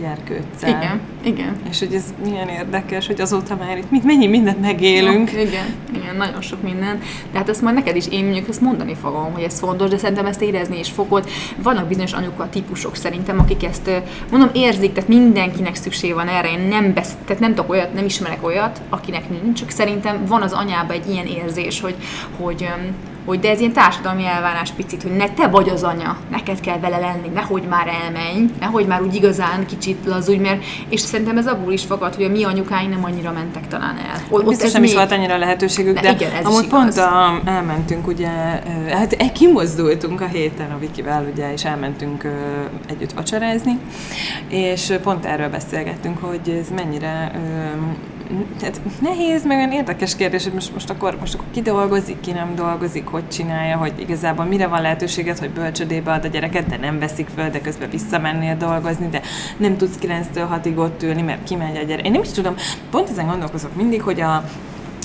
gyerkőccel. 0.00 0.68
Igen, 0.68 1.00
igen. 1.22 1.56
És 1.70 1.78
hogy 1.78 1.94
ez 1.94 2.04
milyen 2.24 2.48
érdekes, 2.48 3.06
hogy 3.06 3.20
azóta 3.20 3.56
már 3.56 3.78
itt 3.78 4.04
mennyi 4.04 4.26
mindent 4.26 4.60
megélünk. 4.60 5.32
Ja, 5.32 5.40
igen, 5.40 5.66
igen, 5.94 6.16
nagyon 6.16 6.40
sok 6.40 6.62
minden. 6.62 7.00
De 7.32 7.38
hát 7.38 7.48
ezt 7.48 7.62
majd 7.62 7.74
neked 7.74 7.96
is 7.96 8.08
én 8.08 8.24
mondjuk 8.24 8.48
ezt 8.48 8.60
mondani 8.60 8.94
fogom, 8.94 9.32
hogy 9.32 9.42
ez 9.42 9.58
fontos, 9.58 9.90
de 9.90 9.98
szerintem 9.98 10.26
ezt 10.26 10.42
érezni 10.42 10.78
is 10.78 10.90
fogod. 10.90 11.28
Vannak 11.62 11.88
bizonyos 11.88 12.12
anyuka 12.12 12.48
típusok 12.48 12.96
szerintem, 12.96 13.38
akik 13.38 13.64
ezt 13.64 13.90
mondom 14.30 14.50
érzik, 14.52 14.92
tehát 14.92 15.08
mindenkinek 15.08 15.74
szükség 15.74 16.14
van 16.14 16.28
erre. 16.28 16.50
Én 16.50 16.60
nem, 16.68 16.92
besz, 16.92 17.16
tehát 17.24 17.40
nem 17.40 17.54
tudok 17.54 17.70
olyat, 17.70 17.94
nem 17.94 18.04
ismerek 18.04 18.46
olyat, 18.46 18.80
akinek 18.88 19.42
nincs, 19.42 19.58
csak 19.58 19.70
szerintem 19.70 20.24
van 20.26 20.42
az 20.42 20.52
anyában 20.52 20.96
egy 20.96 21.10
ilyen 21.10 21.26
érzés, 21.26 21.80
hogy, 21.80 21.94
hogy 22.36 22.68
hogy 23.28 23.40
de 23.40 23.50
ez 23.50 23.60
ilyen 23.60 23.72
társadalmi 23.72 24.24
elvárás 24.26 24.70
picit, 24.70 25.02
hogy 25.02 25.16
ne 25.16 25.30
te 25.30 25.48
vagy 25.48 25.68
az 25.68 25.82
anya, 25.82 26.16
neked 26.30 26.60
kell 26.60 26.78
vele 26.78 26.98
lenni, 26.98 27.28
nehogy 27.34 27.62
már 27.62 27.86
elmenj, 27.86 28.44
nehogy 28.60 28.86
már 28.86 29.02
úgy 29.02 29.14
igazán 29.14 29.66
kicsit 29.66 29.98
lazulj, 30.04 30.38
mert 30.38 30.64
és 30.88 31.00
szerintem 31.00 31.38
ez 31.38 31.46
abból 31.46 31.72
is 31.72 31.84
fakad, 31.84 32.14
hogy 32.14 32.24
a 32.24 32.28
mi 32.28 32.44
anyukáink 32.44 32.90
nem 32.90 33.04
annyira 33.04 33.32
mentek 33.32 33.68
talán 33.68 33.96
el. 33.96 34.20
Ott, 34.30 34.46
Biztos 34.48 34.72
nem 34.72 34.80
még... 34.80 34.90
is 34.90 34.96
volt 34.96 35.12
annyira 35.12 35.36
lehetőségük, 35.36 35.94
de, 35.94 36.00
de 36.00 36.10
igen, 36.10 36.32
ez 36.32 36.44
amúgy 36.44 36.66
pont 36.66 36.96
a, 36.96 37.40
elmentünk 37.44 38.06
ugye, 38.06 38.28
hát 38.90 39.32
kimozdultunk 39.32 40.20
a 40.20 40.26
héten 40.26 40.70
a 40.70 40.78
Vikivel 40.78 41.26
ugye, 41.32 41.52
és 41.52 41.64
elmentünk 41.64 42.28
együtt 42.88 43.12
vacsorázni, 43.12 43.78
és 44.48 44.92
pont 45.02 45.24
erről 45.24 45.48
beszélgettünk, 45.48 46.18
hogy 46.18 46.48
ez 46.60 46.68
mennyire 46.74 47.32
tehát 48.58 48.80
nehéz, 49.00 49.44
meg 49.44 49.56
olyan 49.56 49.72
érdekes 49.72 50.16
kérdés, 50.16 50.44
hogy 50.44 50.52
most, 50.52 50.72
most, 50.72 50.90
akkor, 50.90 51.16
most 51.20 51.34
akkor 51.34 51.46
ki 51.50 51.62
dolgozik, 51.62 52.20
ki 52.20 52.32
nem 52.32 52.54
dolgozik, 52.54 53.06
hogy 53.06 53.28
csinálja, 53.28 53.76
hogy 53.76 53.92
igazából 53.96 54.44
mire 54.44 54.66
van 54.66 54.82
lehetőséged, 54.82 55.38
hogy 55.38 55.50
bölcsödébe 55.50 56.12
ad 56.12 56.24
a 56.24 56.28
gyereket, 56.28 56.66
de 56.66 56.76
nem 56.76 56.98
veszik 56.98 57.28
föl, 57.34 57.50
de 57.50 57.60
közben 57.60 57.90
visszamennél 57.90 58.56
dolgozni, 58.56 59.08
de 59.08 59.20
nem 59.56 59.76
tudsz 59.76 59.98
9-től 60.02 60.46
6-ig 60.62 60.76
ott 60.76 61.02
ülni, 61.02 61.22
mert 61.22 61.44
kimegy 61.44 61.76
a 61.76 61.82
gyerek. 61.82 62.06
Én 62.06 62.12
nem 62.12 62.22
is 62.22 62.30
tudom, 62.30 62.54
pont 62.90 63.08
ezen 63.08 63.26
gondolkozok 63.26 63.74
mindig, 63.74 64.02
hogy 64.02 64.20
a, 64.20 64.44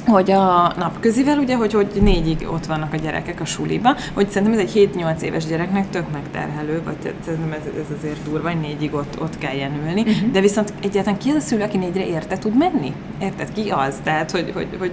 hogy 0.05 0.31
a 0.31 0.73
napközivel, 0.77 1.37
ugye, 1.37 1.55
hogy, 1.55 1.73
hogy 1.73 1.87
négyig 2.01 2.47
ott 2.51 2.65
vannak 2.65 2.93
a 2.93 2.97
gyerekek 2.97 3.41
a 3.41 3.45
suliba, 3.45 3.95
hogy 4.13 4.29
szerintem 4.29 4.59
ez 4.59 4.65
egy 4.73 4.89
7-8 4.95 5.21
éves 5.21 5.45
gyereknek 5.45 5.89
tök 5.89 6.11
megterhelő, 6.11 6.81
vagy 6.85 7.13
szerintem 7.25 7.51
ez, 7.51 7.65
ez 7.77 7.97
azért 7.97 8.23
durva, 8.29 8.49
hogy 8.49 8.59
négyig 8.59 8.93
ott, 8.93 9.21
ott 9.21 9.37
kelljen 9.37 9.71
ülni, 9.85 10.01
uh-huh. 10.01 10.31
de 10.31 10.41
viszont 10.41 10.73
egyáltalán 10.81 11.19
ki 11.19 11.29
az 11.29 11.35
a 11.35 11.39
szülő, 11.39 11.63
aki 11.63 11.77
négyre 11.77 12.05
érte 12.05 12.37
tud 12.37 12.57
menni? 12.57 12.93
Érted? 13.21 13.53
Ki 13.53 13.69
az? 13.69 13.95
Tehát, 14.03 14.31
hogy, 14.31 14.51
hogy, 14.53 14.67
hogy 14.79 14.91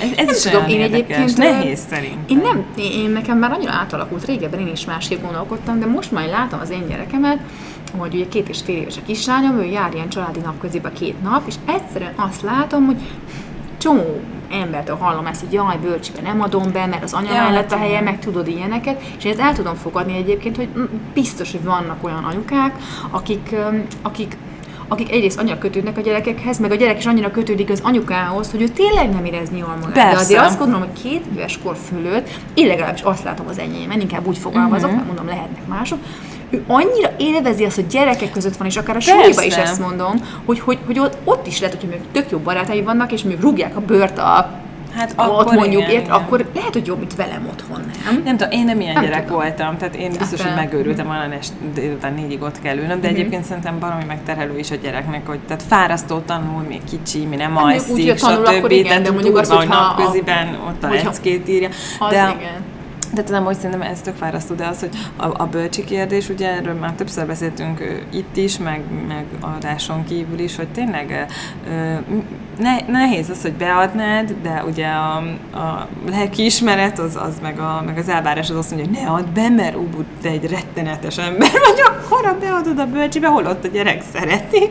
ez, 0.00 0.10
ez 0.10 0.16
nem 0.16 0.34
is 0.34 0.42
tudom, 0.42 0.68
én 0.68 0.80
érdekes. 0.80 1.16
egyébként 1.16 1.36
nehéz 1.36 1.80
szerintem. 1.90 2.24
Én 2.28 2.36
nem, 2.36 2.64
én, 2.76 3.10
nekem 3.10 3.38
már 3.38 3.52
annyira 3.52 3.72
átalakult, 3.72 4.24
régebben 4.24 4.60
én 4.60 4.72
is 4.72 4.84
másképp 4.84 5.22
gondolkodtam, 5.22 5.80
de 5.80 5.86
most 5.86 6.12
már 6.12 6.28
látom 6.28 6.60
az 6.60 6.70
én 6.70 6.86
gyerekemet, 6.88 7.38
hogy 7.98 8.14
ugye 8.14 8.28
két 8.28 8.48
és 8.48 8.60
fél 8.64 8.76
éves 8.76 8.96
a 8.96 9.00
kislányom, 9.06 9.58
ő 9.58 9.64
jár 9.64 9.94
ilyen 9.94 10.08
családi 10.08 10.40
napközibe 10.40 10.92
két 10.92 11.22
nap, 11.22 11.42
és 11.46 11.54
egyszerűen 11.66 12.14
azt 12.16 12.42
látom, 12.42 12.86
hogy 12.86 12.96
csomó 13.78 14.20
embertől 14.50 14.96
hallom 14.96 15.26
ezt, 15.26 15.40
hogy 15.40 15.52
jaj, 15.52 15.76
bölcsibe 15.82 16.20
nem 16.20 16.40
adom 16.40 16.72
be, 16.72 16.86
mert 16.86 17.02
az 17.02 17.12
anya 17.12 17.34
ja, 17.34 17.42
mellett 17.42 17.72
a 17.72 17.76
hát 17.76 17.84
helye, 17.84 18.00
meg 18.00 18.18
tudod 18.18 18.48
ilyeneket, 18.48 19.02
és 19.18 19.24
én 19.24 19.32
ezt 19.32 19.40
el 19.40 19.54
tudom 19.54 19.74
fogadni 19.74 20.16
egyébként, 20.16 20.56
hogy 20.56 20.68
biztos, 21.14 21.50
hogy 21.50 21.64
vannak 21.64 22.04
olyan 22.04 22.24
anyukák, 22.24 22.74
akik, 23.10 23.54
akik 24.02 24.36
akik 24.90 25.12
egyrészt 25.12 25.38
annyira 25.38 25.58
kötődnek 25.58 25.96
a 25.96 26.00
gyerekekhez, 26.00 26.58
meg 26.58 26.70
a 26.70 26.74
gyerek 26.74 26.98
is 26.98 27.06
annyira 27.06 27.30
kötődik 27.30 27.70
az 27.70 27.80
anyukához, 27.82 28.50
hogy 28.50 28.62
ő 28.62 28.68
tényleg 28.68 29.12
nem 29.12 29.24
érezni 29.24 29.58
jól 29.58 29.76
magát. 29.80 29.92
Persze. 29.92 30.14
De 30.14 30.20
azért 30.20 30.40
azt 30.40 30.58
gondolom, 30.58 30.88
hogy 30.88 31.02
két 31.02 31.24
éves 31.34 31.58
kor 31.62 31.76
fölött, 31.88 32.28
én 32.54 32.66
legalábbis 32.66 33.02
azt 33.02 33.24
látom 33.24 33.46
az 33.48 33.58
enyémen, 33.58 34.00
inkább 34.00 34.26
úgy 34.26 34.38
fogalmazok, 34.38 34.90
uh-huh. 34.90 35.06
mondom, 35.06 35.26
lehetnek 35.26 35.66
mások, 35.66 35.98
ő 36.50 36.64
annyira 36.66 37.10
élvezi 37.18 37.64
azt, 37.64 37.74
hogy 37.74 37.86
gyerekek 37.86 38.32
között 38.32 38.56
van, 38.56 38.66
és 38.66 38.76
akár 38.76 38.96
a 38.96 39.00
suliba 39.00 39.42
is 39.42 39.56
ezt 39.56 39.80
mondom, 39.80 40.14
hogy, 40.44 40.60
hogy, 40.60 40.78
hogy 40.86 40.98
ott, 40.98 41.16
ott 41.24 41.46
is 41.46 41.60
lehet, 41.60 41.80
hogy 41.80 41.88
még 41.88 42.00
tök 42.12 42.30
jó 42.30 42.38
barátai 42.38 42.82
vannak, 42.82 43.12
és 43.12 43.22
még 43.22 43.40
rúgják 43.40 43.76
a 43.76 43.80
bört 43.80 44.18
a 44.18 44.60
Hát 44.94 45.12
akkor 45.16 45.46
ott 45.46 45.52
mondjuk, 45.52 45.82
igen, 45.82 45.94
ért, 45.94 46.04
igen. 46.06 46.14
akkor 46.14 46.46
lehet, 46.54 46.72
hogy 46.72 46.86
jobb, 46.86 46.98
mint 46.98 47.14
velem 47.14 47.46
otthon, 47.50 47.80
nem? 48.04 48.22
Nem 48.24 48.36
tudom, 48.36 48.52
én 48.52 48.64
nem 48.64 48.80
ilyen 48.80 48.92
nem 48.92 49.02
gyerek 49.02 49.24
tudom. 49.24 49.40
voltam, 49.40 49.76
tehát 49.76 49.96
én 49.96 50.12
biztos, 50.18 50.42
hogy 50.42 50.54
megőrültem 50.54 51.06
volna, 51.06 51.34
és 51.40 51.46
délután 51.74 52.14
négyig 52.14 52.42
ott 52.42 52.60
kell 52.60 52.76
ülnöm, 52.76 52.88
de 52.88 52.94
uh-huh. 52.94 53.10
egyébként 53.10 53.44
szerintem 53.44 53.78
baromi 53.78 54.04
megterhelő 54.04 54.58
is 54.58 54.70
a 54.70 54.74
gyereknek, 54.74 55.26
hogy 55.26 55.38
tehát 55.38 55.62
fárasztó 55.62 56.18
tanul, 56.18 56.62
még 56.68 56.80
kicsi, 56.84 57.26
mi 57.26 57.36
nem 57.36 57.56
hát 57.56 57.64
alszik, 57.64 58.18
stb. 58.18 58.70
Igen, 58.70 59.02
de 59.02 59.10
mondjuk 59.10 59.38
az, 59.38 59.50
hogy 59.50 59.68
napköziben 59.68 60.58
ott 60.68 60.84
a 60.84 60.88
leckét 60.88 61.48
írja. 61.48 61.68
De 62.10 62.36
igen 62.38 62.69
de 63.14 63.22
tudom, 63.22 63.44
hogy 63.44 63.56
szerintem 63.56 63.82
ez 63.82 64.00
tök 64.00 64.16
fárasztó, 64.16 64.54
de 64.54 64.66
az, 64.66 64.80
hogy 64.80 64.90
a, 65.16 65.42
a 65.42 65.46
bölcsi 65.46 65.84
kérdés, 65.84 66.28
ugye 66.28 66.48
erről 66.48 66.74
már 66.74 66.92
többször 66.92 67.26
beszéltünk 67.26 68.04
itt 68.12 68.36
is, 68.36 68.58
meg, 68.58 68.82
meg 69.08 69.24
adáson 69.40 70.04
kívül 70.04 70.38
is, 70.38 70.56
hogy 70.56 70.68
tényleg 70.68 71.26
ne, 72.58 72.80
nehéz 72.86 73.30
az, 73.30 73.42
hogy 73.42 73.52
beadnád, 73.52 74.34
de 74.42 74.64
ugye 74.66 74.86
a, 74.86 75.16
a 75.52 75.88
lelkiismeret, 76.10 76.98
az, 76.98 77.16
az 77.16 77.38
meg, 77.42 77.58
a, 77.58 77.82
meg 77.86 77.98
az 77.98 78.08
elvárás 78.08 78.50
az 78.50 78.56
azt 78.56 78.70
mondja, 78.70 78.88
hogy 78.90 79.02
ne 79.02 79.10
add 79.10 79.32
be, 79.34 79.48
mert 79.48 79.76
ú, 79.76 79.88
te 80.22 80.28
egy 80.28 80.50
rettenetes 80.50 81.18
ember 81.18 81.50
vagy, 81.50 81.80
akkor 81.86 82.36
beadod 82.40 82.78
a 82.78 82.86
bölcsibe, 82.86 83.28
ott 83.28 83.64
a 83.64 83.68
gyerek 83.68 84.02
szereti, 84.12 84.68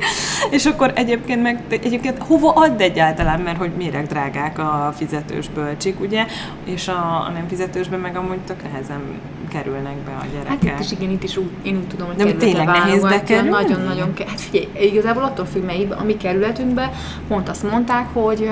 és 0.49 0.65
akkor 0.65 0.91
egyébként 0.95 1.41
meg, 1.41 1.63
egyébként 1.69 2.17
hova 2.23 2.51
add 2.51 2.81
egyáltalán, 2.81 3.39
mert 3.39 3.57
hogy 3.57 3.71
méreg 3.77 4.05
drágák 4.07 4.59
a 4.59 4.93
fizetős 4.97 5.49
bölcsik, 5.49 5.99
ugye, 5.99 6.25
és 6.63 6.87
a, 6.87 7.25
a 7.27 7.31
nem 7.33 7.47
fizetősben 7.47 7.99
meg 7.99 8.15
amúgy 8.29 8.41
tök 8.45 8.63
nehezen 8.63 9.01
kerülnek 9.49 9.95
be 9.95 10.11
a 10.11 10.25
gyerekek. 10.33 10.69
Hát 10.69 10.79
itt 10.79 10.85
is 10.85 10.91
igen, 10.91 11.09
itt 11.09 11.23
is 11.23 11.37
úgy, 11.37 11.49
én 11.61 11.75
úgy 11.75 11.87
tudom, 11.87 12.07
hogy 12.07 12.15
De 12.15 12.33
tényleg 12.33 12.65
nehéz 12.65 13.01
bekerülni? 13.01 13.49
Nagyon-nagyon, 13.49 14.13
hát 14.27 14.41
figyelj, 14.41 14.67
igazából 14.81 15.23
attól 15.23 15.45
függ, 15.45 15.63
melyik, 15.65 15.95
a 15.95 16.03
mi 16.03 16.17
kerületünkben 16.17 16.89
pont 17.27 17.49
azt 17.49 17.71
mondták, 17.71 18.07
hogy 18.13 18.49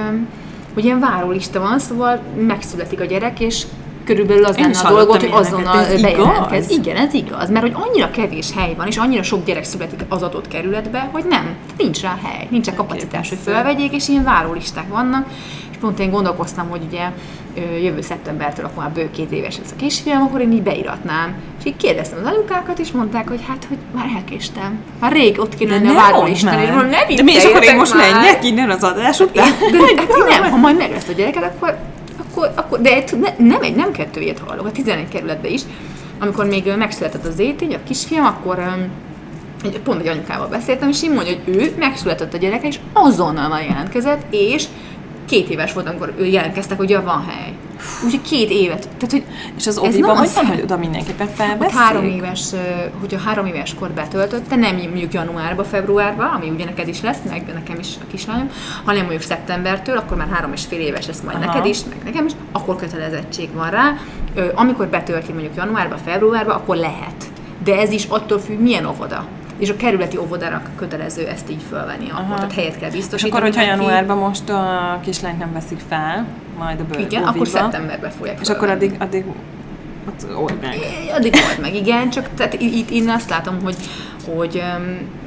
hogy 0.74 0.86
ilyen 0.86 1.00
várólista 1.00 1.60
van, 1.60 1.80
szóval 1.80 2.20
megszületik 2.48 3.00
a 3.00 3.06
gyerek, 3.06 3.40
és 3.40 3.66
körülbelül 4.08 4.46
az 4.46 4.58
lenne 4.58 4.80
a 4.80 4.90
dolgot, 4.90 5.22
hogy 5.22 5.30
azonnal 5.32 5.86
bejelentkez. 6.02 6.70
Igen, 6.70 6.96
ez 6.96 7.14
igaz, 7.14 7.50
mert 7.50 7.66
hogy 7.66 7.76
annyira 7.76 8.12
kevés 8.12 8.54
hely 8.56 8.74
van, 8.78 8.88
és 8.88 8.98
annyira 8.98 9.24
sok 9.24 9.46
gyerek 9.46 9.64
születik 9.64 10.00
az 10.10 10.24
adott 10.24 10.48
kerületbe, 10.48 11.10
hogy 11.12 11.26
nem, 11.30 11.56
nincs 11.78 12.02
rá 12.02 12.18
hely, 12.24 12.48
nincs 12.50 12.66
rá 12.68 12.74
kapacitás, 12.74 13.30
hogy 13.30 13.38
fölvegyék, 13.44 13.94
és 13.94 14.08
ilyen 14.08 14.24
várólisták 14.24 14.90
vannak. 14.90 15.28
És 15.72 15.78
pont 15.78 16.00
én 16.00 16.12
gondolkoztam, 16.12 16.70
hogy 16.70 16.82
ugye 16.88 17.10
jövő 17.82 18.02
szeptembertől 18.02 18.66
akkor 18.66 18.84
már 18.84 18.92
bő 18.92 19.10
két 19.12 19.32
éves 19.32 19.58
ez 19.64 19.72
a 19.72 19.76
kisfiam, 19.76 20.22
akkor 20.22 20.42
én 20.42 20.52
így 20.52 20.62
beiratnám. 20.62 21.36
És 21.60 21.66
így 21.66 21.78
kérdeztem 21.78 22.20
az 22.24 22.32
anyukákat, 22.32 22.80
és 22.80 22.92
mondták, 22.92 23.28
hogy 23.28 23.40
hát, 23.48 23.66
hogy 23.68 23.78
már 23.96 24.06
elkéstem. 24.16 24.80
Már 25.00 25.12
rég 25.12 25.40
ott 25.40 25.56
kéne 25.56 25.72
lenni 25.72 25.88
a 25.88 25.94
várólistán, 25.94 26.60
és 26.60 26.70
mondom, 26.70 26.90
ne 26.90 27.16
De 27.16 27.24
mi 27.24 27.32
is 27.32 27.44
akkor 27.44 27.64
én 27.64 27.76
most 27.76 27.94
már. 27.94 28.12
menjek 28.12 28.46
innen 28.46 28.70
az 28.70 28.84
adás 28.84 29.20
után? 29.20 29.50
De, 29.72 29.78
de, 29.78 30.06
de, 30.06 30.40
nem, 30.40 30.52
ha 30.52 30.58
majd 30.58 30.78
meg 30.78 30.92
lesz 30.92 31.08
a 31.08 31.12
gyereket, 31.12 31.44
akkor, 31.44 31.78
akkor, 32.38 32.52
akkor 32.56 32.82
de 32.82 33.04
ne, 33.20 33.46
nem 33.46 33.62
egy, 33.62 33.76
nem 33.76 33.92
kettő 33.92 34.22
ilyet 34.22 34.40
hallok, 34.40 34.66
a 34.66 34.72
11 34.72 35.08
kerületben 35.10 35.52
is. 35.52 35.62
Amikor 36.20 36.46
még 36.46 36.74
megszületett 36.78 37.26
az 37.26 37.40
étény, 37.40 37.74
a 37.74 37.84
kisfiam, 37.84 38.26
akkor 38.26 38.60
egy, 39.64 39.80
pont 39.80 40.02
egy 40.02 40.08
anyukával 40.08 40.48
beszéltem, 40.48 40.90
és 40.90 41.04
így 41.04 41.14
mondja, 41.14 41.34
hogy 41.34 41.56
ő 41.56 41.76
megszületett 41.80 42.34
a 42.34 42.38
gyereke, 42.38 42.68
és 42.68 42.80
azonnal 42.94 43.50
már 43.50 43.64
jelentkezett, 43.64 44.26
és 44.30 44.66
két 45.26 45.50
éves 45.50 45.74
volt, 45.74 45.88
amikor 45.88 46.14
ő 46.18 46.26
jelentkeztek, 46.26 46.78
hogy 46.78 46.90
ja, 46.90 47.02
van 47.02 47.26
hely. 47.28 47.54
Úgyhogy 48.06 48.22
két 48.22 48.50
évet. 48.50 48.90
Tehát, 48.90 49.12
hogy 49.12 49.24
és 49.58 49.68
az 49.68 49.78
oviban 49.78 50.18
hogy 50.18 50.30
van, 50.36 50.46
hogy 50.46 50.62
oda 50.62 50.78
mindenképpen 50.78 51.28
felveszik? 51.28 51.78
Három 51.78 52.04
éves, 52.04 52.52
hogyha 53.00 53.20
három 53.20 53.46
éves 53.46 53.74
kor 53.80 53.90
betöltötte, 53.90 54.56
nem 54.56 54.76
mondjuk 54.76 55.14
januárba, 55.14 55.64
februárba, 55.64 56.32
ami 56.32 56.50
ugye 56.50 56.66
neked 56.66 56.88
is 56.88 57.02
lesz, 57.02 57.18
meg 57.30 57.46
nekem 57.54 57.80
is 57.80 57.88
a 58.02 58.08
kislányom, 58.12 58.50
hanem 58.86 59.02
mondjuk 59.02 59.22
szeptembertől, 59.22 59.98
akkor 59.98 60.18
már 60.18 60.28
három 60.32 60.54
és 60.54 60.66
fél 60.66 60.80
éves 60.80 61.08
lesz 61.08 61.22
majd 61.22 61.38
Aha. 61.38 61.46
neked 61.46 61.66
is, 61.66 61.80
meg 61.90 61.98
nekem 62.04 62.26
is, 62.26 62.32
akkor 62.52 62.76
kötelezettség 62.76 63.50
van 63.54 63.70
rá. 63.70 63.94
Amikor 64.56 64.88
betölti 64.88 65.32
mondjuk 65.32 65.56
januárba, 65.56 65.96
februárba, 65.96 66.54
akkor 66.54 66.76
lehet. 66.76 67.26
De 67.64 67.78
ez 67.80 67.92
is 67.92 68.06
attól 68.06 68.40
függ, 68.40 68.60
milyen 68.60 68.86
óvoda 68.86 69.26
és 69.58 69.70
a 69.70 69.76
kerületi 69.76 70.18
óvodának 70.18 70.70
kötelező 70.76 71.28
ezt 71.28 71.50
így 71.50 71.62
fölvenni, 71.70 72.10
akkor, 72.10 72.36
tehát 72.36 72.54
helyet 72.54 72.80
kell 72.80 72.90
biztosítani. 72.90 73.18
És 73.18 73.24
akkor, 73.24 73.42
hogyha 73.42 73.62
januárban 73.62 74.18
most 74.18 74.50
a 74.50 75.00
kislányt 75.04 75.40
nem 75.40 75.54
veszik 75.54 75.80
fel, 75.90 76.26
majd 76.58 76.80
a 76.80 76.84
bőr, 76.84 77.00
Igen, 77.00 77.22
óviba, 77.22 77.30
akkor 77.30 77.48
szeptemberben 77.48 78.12
fogják 78.12 78.40
És 78.42 78.50
akkor 78.50 78.70
addig, 78.70 78.96
addig 79.00 79.26
Hát 80.08 80.28
old 80.36 80.58
meg. 80.62 80.78
Addig 81.16 81.34
old 81.50 81.62
meg, 81.62 81.76
igen, 81.76 82.10
csak 82.10 82.30
tehát 82.36 82.54
itt 82.54 82.90
én 82.90 83.10
azt 83.10 83.30
látom, 83.30 83.62
hogy, 83.64 83.76
hogy, 84.26 84.64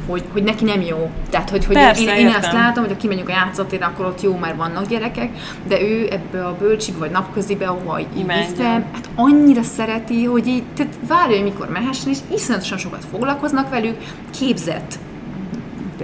hogy, 0.07 0.23
hogy 0.33 0.43
neki 0.43 0.65
nem 0.65 0.81
jó. 0.81 1.11
Tehát, 1.31 1.51
hogy, 1.51 1.65
hogy 1.65 1.75
Persze, 1.75 2.03
én, 2.03 2.09
én 2.09 2.27
értem. 2.27 2.41
azt 2.41 2.53
látom, 2.53 2.85
hogy 2.85 2.93
ha 2.93 2.99
kimegyünk 2.99 3.29
a 3.29 3.33
játszatére, 3.33 3.85
akkor 3.85 4.07
ott 4.07 4.21
jó, 4.21 4.37
mert 4.37 4.57
vannak 4.57 4.87
gyerekek, 4.87 5.31
de 5.67 5.81
ő 5.81 6.09
ebbe 6.11 6.45
a 6.47 6.57
bölcsibe, 6.59 6.99
vagy 6.99 7.11
napközibe, 7.11 7.67
ahova 7.67 8.01
így 8.01 8.27
viszem, 8.27 8.85
hát 8.93 9.09
annyira 9.15 9.63
szereti, 9.63 10.25
hogy 10.25 10.47
így, 10.47 10.63
tehát 10.77 10.93
várja, 11.09 11.35
hogy 11.37 11.45
mikor 11.45 11.69
mehessen, 11.69 12.09
és 12.09 12.19
iszonyatosan 12.35 12.79
sokat 12.79 13.05
foglalkoznak 13.11 13.71
velük, 13.71 13.97
képzett 14.31 14.99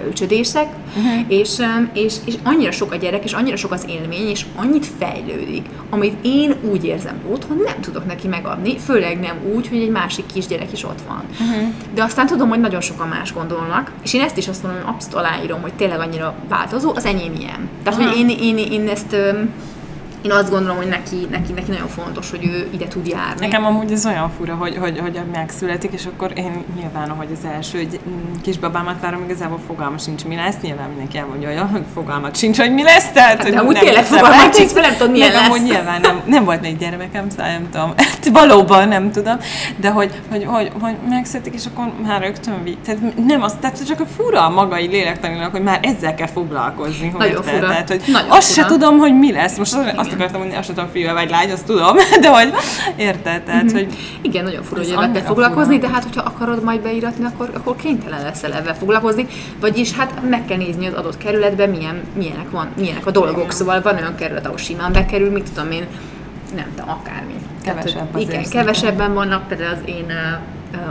bölcsödések, 0.00 0.66
uh-huh. 0.96 1.24
és, 1.28 1.56
és, 1.92 2.14
és 2.24 2.34
annyira 2.42 2.70
sok 2.70 2.92
a 2.92 2.96
gyerek, 2.96 3.24
és 3.24 3.32
annyira 3.32 3.56
sok 3.56 3.72
az 3.72 3.84
élmény, 3.88 4.28
és 4.28 4.44
annyit 4.56 4.86
fejlődik, 4.98 5.66
amit 5.90 6.16
én 6.22 6.54
úgy 6.70 6.84
érzem 6.84 7.20
otthon 7.30 7.60
nem 7.64 7.80
tudok 7.80 8.06
neki 8.06 8.28
megadni, 8.28 8.78
főleg 8.78 9.20
nem 9.20 9.36
úgy, 9.54 9.68
hogy 9.68 9.78
egy 9.78 9.90
másik 9.90 10.24
kisgyerek 10.32 10.72
is 10.72 10.84
ott 10.84 11.00
van. 11.08 11.22
Uh-huh. 11.30 11.68
De 11.94 12.02
aztán 12.02 12.26
tudom, 12.26 12.48
hogy 12.48 12.60
nagyon 12.60 12.80
sokan 12.80 13.08
más 13.08 13.32
gondolnak, 13.32 13.92
és 14.02 14.14
én 14.14 14.20
ezt 14.20 14.36
is 14.36 14.48
azt 14.48 14.62
mondom, 14.62 14.88
abszolút 14.88 15.16
aláírom, 15.16 15.60
hogy 15.60 15.74
tényleg 15.74 16.00
annyira 16.00 16.34
változó, 16.48 16.92
az 16.94 17.04
enyém 17.04 17.32
ilyen. 17.38 17.68
Tehát, 17.82 17.98
uh-huh. 17.98 18.14
hogy 18.14 18.30
én, 18.30 18.56
én, 18.56 18.72
én 18.72 18.88
ezt 18.88 19.16
én 20.26 20.33
azt 20.33 20.50
gondolom, 20.50 20.76
hogy 20.76 20.88
neki, 20.88 21.26
neki, 21.30 21.52
neki 21.52 21.71
nagyon 21.71 21.88
fontos, 21.88 22.30
hogy 22.30 22.45
ő 22.45 22.68
ide 22.73 22.87
tud 22.88 23.06
járni. 23.06 23.47
Nekem 23.47 23.64
amúgy 23.64 23.92
ez 23.92 24.06
olyan 24.06 24.30
fura, 24.38 24.54
hogy, 24.54 24.76
hogy, 24.76 24.99
hogy 24.99 25.21
megszületik, 25.33 25.92
és 25.92 26.06
akkor 26.06 26.33
én 26.35 26.64
nyilván, 26.76 27.11
ahogy 27.11 27.28
az 27.33 27.49
első 27.54 27.78
egy 27.78 28.00
mm, 28.09 28.33
kisbabámat 28.42 29.00
várom, 29.00 29.23
igazából 29.25 29.61
fogalma 29.66 29.99
sincs, 29.99 30.25
mi 30.25 30.35
lesz. 30.37 30.54
Nyilván 30.62 30.88
mindenki 30.88 31.18
elmondja, 31.18 31.49
hogy 31.49 31.56
ja, 31.56 31.71
fogalmat 31.95 32.37
sincs, 32.37 32.59
hogy 32.59 32.73
mi 32.73 32.83
lesz. 32.83 33.11
Tehát, 33.12 33.30
Hát 33.30 33.42
hogy 33.42 33.52
de 33.52 33.59
amúgy 33.59 33.78
tényleg 33.78 34.04
fogalmat 34.04 34.40
el. 34.45 34.52
sincs, 34.52 34.75
nem 34.75 34.92
tudod, 34.97 35.11
milyen 35.11 35.33
lesz. 35.33 35.47
amúgy 35.47 35.62
nyilván 35.62 36.00
nem, 36.00 36.21
nem 36.26 36.45
volt 36.45 36.61
még 36.61 36.76
gyermekem, 36.78 37.30
szóval 37.30 37.47
nem 37.47 37.68
tudom. 37.71 37.92
Hát 38.06 38.28
valóban 38.33 38.88
nem 38.88 39.11
tudom. 39.11 39.37
De 39.76 39.90
hogy, 39.90 40.23
hogy, 40.30 40.45
hogy, 40.45 40.71
hogy 40.80 40.95
megszületik, 41.09 41.54
és 41.54 41.62
akkor 41.66 41.92
már 42.06 42.21
rögtön 42.21 42.62
vi. 42.64 42.76
Tehát 42.85 43.00
nem 43.26 43.42
az, 43.42 43.54
tehát 43.61 43.87
csak 43.87 44.00
a 44.00 44.06
fura 44.16 44.47
a 44.47 44.50
magai 44.50 44.87
lélektanilag, 44.87 45.50
hogy 45.50 45.62
már 45.62 45.78
ezzel 45.83 46.14
kell 46.14 46.26
foglalkozni. 46.26 47.09
hogy 47.09 47.18
Nagyon 47.18 47.42
fura. 47.42 47.68
Tehát, 47.68 47.88
hogy 47.88 48.02
Nagyon 48.06 48.30
azt 48.30 48.52
se 48.52 48.62
fura. 48.62 48.66
tudom, 48.75 48.99
hogy 48.99 49.18
mi 49.18 49.33
lesz. 49.33 49.56
Most 49.59 49.76
azt 49.97 50.15
akartam 50.16 50.40
mondani, 50.40 50.61
azt 50.61 50.68
tudom, 50.68 50.88
fiú 50.88 51.12
vagy 51.12 51.30
lány, 51.30 51.50
azt 51.50 51.66
tudom, 51.66 51.96
de 52.23 52.28
hogy 52.28 52.52
érted, 52.96 53.42
tehát, 53.42 53.73
hogy 53.73 53.87
Igen, 54.20 54.44
nagyon 54.44 54.62
fura, 54.62 54.80
hogy 54.80 55.04
ebben 55.04 55.25
foglalkozni, 55.25 55.75
fura. 55.75 55.87
de 55.87 55.94
hát, 55.94 56.02
hogyha 56.02 56.23
akarod 56.23 56.62
majd 56.62 56.80
beiratni, 56.80 57.25
akkor, 57.25 57.50
akkor 57.54 57.76
kénytelen 57.76 58.23
leszel 58.23 58.52
ebben 58.52 58.75
foglalkozni, 58.75 59.26
vagyis 59.61 59.92
hát 59.92 60.12
meg 60.28 60.44
kell 60.44 60.56
nézni 60.56 60.87
az 60.87 60.94
adott 60.94 61.18
kerületben, 61.18 61.70
milyen, 61.70 62.02
milyenek, 62.16 62.50
van, 62.50 62.68
milyenek 62.76 63.06
a 63.06 63.11
dolgok, 63.11 63.37
Igen. 63.37 63.50
szóval 63.50 63.82
van 63.82 63.96
olyan 63.96 64.14
kerület, 64.14 64.46
ahol 64.46 64.58
simán 64.58 64.92
bekerül, 64.92 65.30
mit 65.30 65.50
tudom 65.54 65.70
én, 65.70 65.87
nem 66.54 66.66
tudom, 66.76 66.90
akármi. 66.90 67.35
Kevesebb 67.62 68.14
azért 68.14 68.30
igen, 68.30 68.50
kevesebben 68.50 69.14
vannak, 69.14 69.49
például 69.49 69.73
az 69.73 69.80
én 69.85 70.06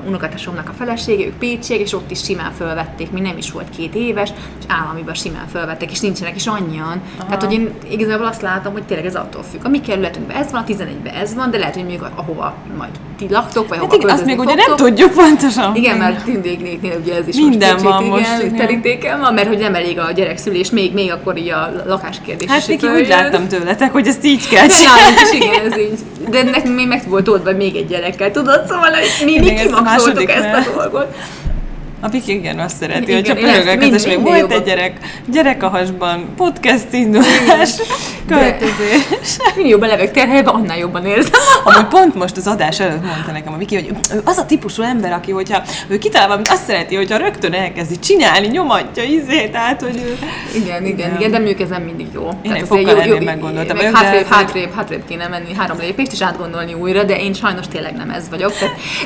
unokatásomnak 0.08 0.70
a 0.70 0.74
felesége, 0.77 1.25
ők 1.25 1.34
pécsiek, 1.38 1.79
és 1.79 1.94
ott 1.94 2.12
is 2.12 2.24
simán 2.24 2.51
fölvették, 2.58 3.12
még 3.12 3.22
nem 3.22 3.38
is 3.38 3.51
volt 3.51 3.70
két 3.77 3.96
éves, 3.96 4.29
és 4.60 4.65
államiban 4.67 5.13
simán 5.13 5.48
fölvettek, 5.51 5.91
és 5.91 6.00
nincsenek 6.00 6.36
is 6.36 6.48
annyian. 6.48 7.01
Aha. 7.17 7.25
Tehát, 7.25 7.44
hogy 7.44 7.53
én 7.53 7.74
igazából 7.89 8.25
azt 8.25 8.41
látom, 8.41 8.74
hogy 8.74 8.84
tényleg 8.84 9.05
ez 9.05 9.15
attól 9.15 9.44
függ. 9.51 9.65
A 9.65 9.70
mi 9.70 9.82
kerületünkben 9.82 10.38
ez 10.38 10.51
van, 10.51 10.62
a 10.62 10.72
11-ben 10.72 11.13
ez 11.13 11.34
van, 11.34 11.51
de 11.51 11.58
lehet, 11.58 11.74
hogy 11.74 11.84
mondjuk 11.84 12.10
ahova 12.15 12.53
majd 12.77 12.91
ti 13.17 13.25
laktok, 13.29 13.67
vagy 13.67 13.77
hát 13.77 13.88
ahova 13.88 14.03
igen, 14.03 14.10
azt 14.15 14.25
még 14.25 14.36
költözni 14.36 14.53
ugye 14.53 14.65
nem 14.65 14.75
fogtok, 14.77 14.88
tudjuk 14.88 15.12
pontosan. 15.12 15.75
igen, 15.75 15.98
mert 15.98 16.24
tindégnéknél 16.24 16.98
ugye 17.01 17.15
ez 17.15 17.27
is 17.27 17.36
Minden 17.36 17.72
most 17.72 17.84
van 17.84 17.98
kicsit, 17.98 18.12
most, 18.12 18.25
igen, 18.25 18.46
igen. 18.46 18.58
terítéken 18.58 19.20
van, 19.20 19.34
mert 19.34 19.48
hogy 19.48 19.58
nem 19.58 19.75
elég 19.75 20.00
a 20.00 20.12
gyerekszülés, 20.12 20.70
még, 20.70 20.94
még 20.94 21.12
akkor 21.12 21.38
így 21.38 21.50
a 21.50 21.72
lakáskérdés 21.86 22.50
Hát 22.50 22.58
is 22.60 22.65
Viki, 22.65 22.88
úgy 22.88 23.08
láttam 23.08 23.48
tőletek, 23.48 23.91
hogy 23.91 24.08
ezt 24.08 24.25
így 24.25 24.48
kell 24.48 24.67
csinálni. 24.67 25.12
igen, 25.46 25.72
ez 25.72 25.77
így. 25.77 26.00
De 26.29 26.44
nekünk 26.44 26.75
még 26.75 26.88
meg 26.88 27.03
volt 27.08 27.27
oldva 27.27 27.51
még 27.51 27.75
egy 27.75 27.88
gyerekkel, 27.88 28.32
tudod? 28.32 28.65
Szóval 28.67 28.89
hogy 28.91 29.25
mi, 29.25 29.39
mi 29.39 29.53
Igen, 30.22 30.44
ezt 30.44 30.67
a 30.67 30.72
dolgot. 30.74 31.15
A 32.12 32.17
igen 32.25 32.59
azt 32.59 32.77
szereti, 32.77 33.01
Igen, 33.01 33.15
hogyha 33.15 33.38
én 33.38 33.45
ezt 33.45 33.63
pörög 33.63 33.77
a 33.77 33.81
kezes, 33.81 34.05
még 34.05 34.21
volt 34.21 34.51
egy 34.51 34.63
gyerek, 34.63 35.00
gyerek 35.25 35.63
a 35.63 35.67
hasban, 35.67 36.25
podcast 36.35 36.93
indulás, 36.93 37.69
költözés. 38.27 39.01
Minél 39.55 39.69
jobban 39.69 39.89
levek 39.89 40.12
terhelve, 40.12 40.50
annál 40.50 40.77
jobban 40.77 41.05
érzem. 41.05 41.31
Amúgy 41.63 41.88
pont 41.88 42.15
most 42.15 42.38
az 42.38 42.47
adás 42.47 42.79
előtt 42.79 43.03
mondta 43.03 43.31
nekem 43.31 43.53
a 43.53 43.57
Viki, 43.57 43.75
hogy 43.75 43.89
ő 44.13 44.21
az 44.24 44.38
a 44.38 44.45
típusú 44.45 44.81
ember, 44.81 45.12
aki, 45.12 45.31
hogyha 45.31 45.63
ő 45.88 45.97
kitalál 45.97 46.27
valamit, 46.27 46.47
azt 46.47 46.63
szereti, 46.65 46.95
hogyha 46.95 47.17
rögtön 47.17 47.53
elkezdi 47.53 48.00
csinálni, 48.00 48.47
nyomatja, 48.47 49.03
izé, 49.03 49.47
tehát, 49.47 49.81
hogy 49.81 49.95
ő... 49.95 50.17
Igen, 50.55 50.85
igen, 50.85 51.15
igen, 51.15 51.31
de 51.31 51.38
mondjuk 51.38 51.59
ez 51.59 51.69
nem 51.69 51.81
mindig 51.81 52.07
jó. 52.13 52.29
egy 52.41 52.51
azért 52.51 52.67
fokkal 52.67 53.01
ennél 53.01 53.21
meggondoltabb 53.21 53.75
meg 53.75 53.91
vagyok, 53.91 53.93
de 53.93 54.05
hátrébb, 54.05 54.27
hátrébb, 54.27 54.74
hátrébb 54.74 55.05
kéne 55.07 55.27
menni 55.27 55.53
három 55.57 55.77
lépést, 55.79 56.12
és 56.12 56.21
átgondolni 56.21 56.74
újra, 56.74 57.03
de 57.03 57.19
én 57.19 57.33
sajnos 57.33 57.67
tényleg 57.67 57.95
nem 57.95 58.09
ez 58.09 58.29
vagyok. 58.29 58.53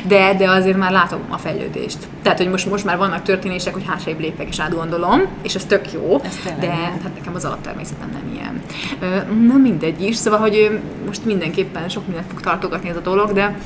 De, 0.04 0.34
de 0.38 0.50
azért 0.50 0.76
már 0.76 0.90
látom 0.90 1.20
a 1.28 1.38
fejlődést. 1.38 1.98
Tehát, 2.22 2.38
hogy 2.38 2.48
most, 2.50 2.70
most 2.70 2.84
már 2.90 2.98
vannak 2.98 3.22
történések, 3.22 3.72
hogy 3.72 3.84
hátrébb 3.86 4.20
lépek 4.20 4.48
és 4.48 4.60
átgondolom, 4.60 5.20
és 5.42 5.54
ez 5.54 5.64
tök 5.64 5.92
jó, 5.92 6.20
Ez 6.24 6.36
de 6.60 6.70
hát 6.70 7.10
nekem 7.18 7.34
az 7.34 7.44
alaptermészetem 7.44 8.10
nem 8.12 8.32
ilyen. 8.34 8.62
Na 9.46 9.56
mindegy 9.56 10.02
is, 10.02 10.16
szóval, 10.16 10.38
hogy 10.38 10.80
most 11.06 11.24
mindenképpen 11.24 11.88
sok 11.88 12.06
mindent 12.06 12.26
fog 12.30 12.40
tartogatni 12.40 12.88
ez 12.88 12.96
a 12.96 13.00
dolog, 13.00 13.32
de 13.32 13.56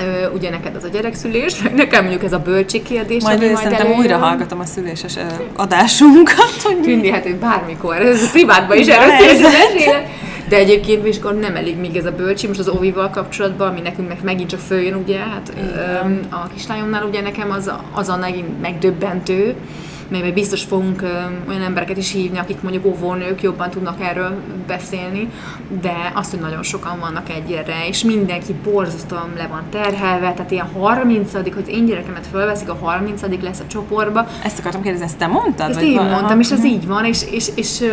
Ö, 0.00 0.28
ugye 0.34 0.50
neked 0.50 0.74
az 0.76 0.84
a 0.84 0.88
gyerekszülés, 0.88 1.62
meg 1.62 1.74
nekem 1.84 2.00
mondjuk 2.02 2.24
ez 2.24 2.32
a 2.32 2.38
bölcsi 2.38 2.82
kérdés, 2.82 3.22
Majd, 3.22 3.38
majd 3.40 3.56
szerintem 3.56 3.80
előjön. 3.80 3.98
újra 4.00 4.16
hallgatom 4.16 4.60
a 4.60 4.64
szüléses 4.64 5.14
adásunkat, 5.56 6.52
hogy 6.62 6.80
Tündi, 6.80 7.10
hát 7.10 7.36
bármikor, 7.36 7.96
ez 7.96 8.30
privátban 8.30 8.76
is 8.78 8.86
ez- 8.86 9.40
mesél. 9.40 10.02
De 10.48 10.56
egyébként 10.56 11.02
akkor 11.16 11.34
nem 11.34 11.56
elég 11.56 11.76
még 11.76 11.96
ez 11.96 12.04
a 12.04 12.12
bölcsi, 12.12 12.46
most 12.46 12.58
az 12.58 12.68
Ovival 12.68 13.10
kapcsolatban, 13.10 13.68
ami 13.68 13.80
nekünk 13.80 14.08
meg 14.08 14.18
megint 14.22 14.48
csak 14.50 14.60
följön, 14.60 14.94
ugye, 14.94 15.18
hát 15.18 15.52
öm, 16.02 16.20
a 16.30 16.46
kislányomnál 16.54 17.04
ugye 17.04 17.20
nekem 17.20 17.50
az, 17.50 17.72
az 17.92 18.08
a 18.08 18.16
megdöbbentő, 18.60 19.54
majd 20.10 20.34
biztos 20.34 20.62
fogunk 20.62 21.02
olyan 21.48 21.62
embereket 21.62 21.96
is 21.96 22.12
hívni, 22.12 22.38
akik 22.38 22.60
mondjuk 22.62 22.86
óvónők 22.86 23.42
jobban 23.42 23.70
tudnak 23.70 24.00
erről 24.00 24.34
beszélni, 24.66 25.28
de 25.80 26.12
azt, 26.14 26.30
hogy 26.30 26.40
nagyon 26.40 26.62
sokan 26.62 26.98
vannak 27.00 27.28
egyre, 27.30 27.86
és 27.88 28.04
mindenki 28.04 28.54
borzasztóan 28.64 29.30
le 29.36 29.46
van 29.46 29.62
terhelve, 29.70 30.32
tehát 30.32 30.50
ilyen 30.50 30.70
30 30.80 31.32
hogy 31.32 31.68
én 31.68 31.86
gyerekemet 31.86 32.26
fölveszik, 32.26 32.68
a 32.68 32.76
30 32.80 33.22
lesz 33.42 33.60
a 33.60 33.66
csoportba, 33.66 34.26
ezt 34.44 34.58
akartam 34.58 34.82
kérdezni, 34.82 35.06
ezt 35.06 35.18
te 35.18 35.26
mondtad? 35.26 35.70
ezt 35.70 35.80
én 35.80 35.94
mondtam, 35.94 36.24
aha. 36.24 36.38
és 36.38 36.50
ez 36.50 36.64
így 36.64 36.86
van, 36.86 37.04
és, 37.04 37.22
és, 37.30 37.48
és 37.54 37.84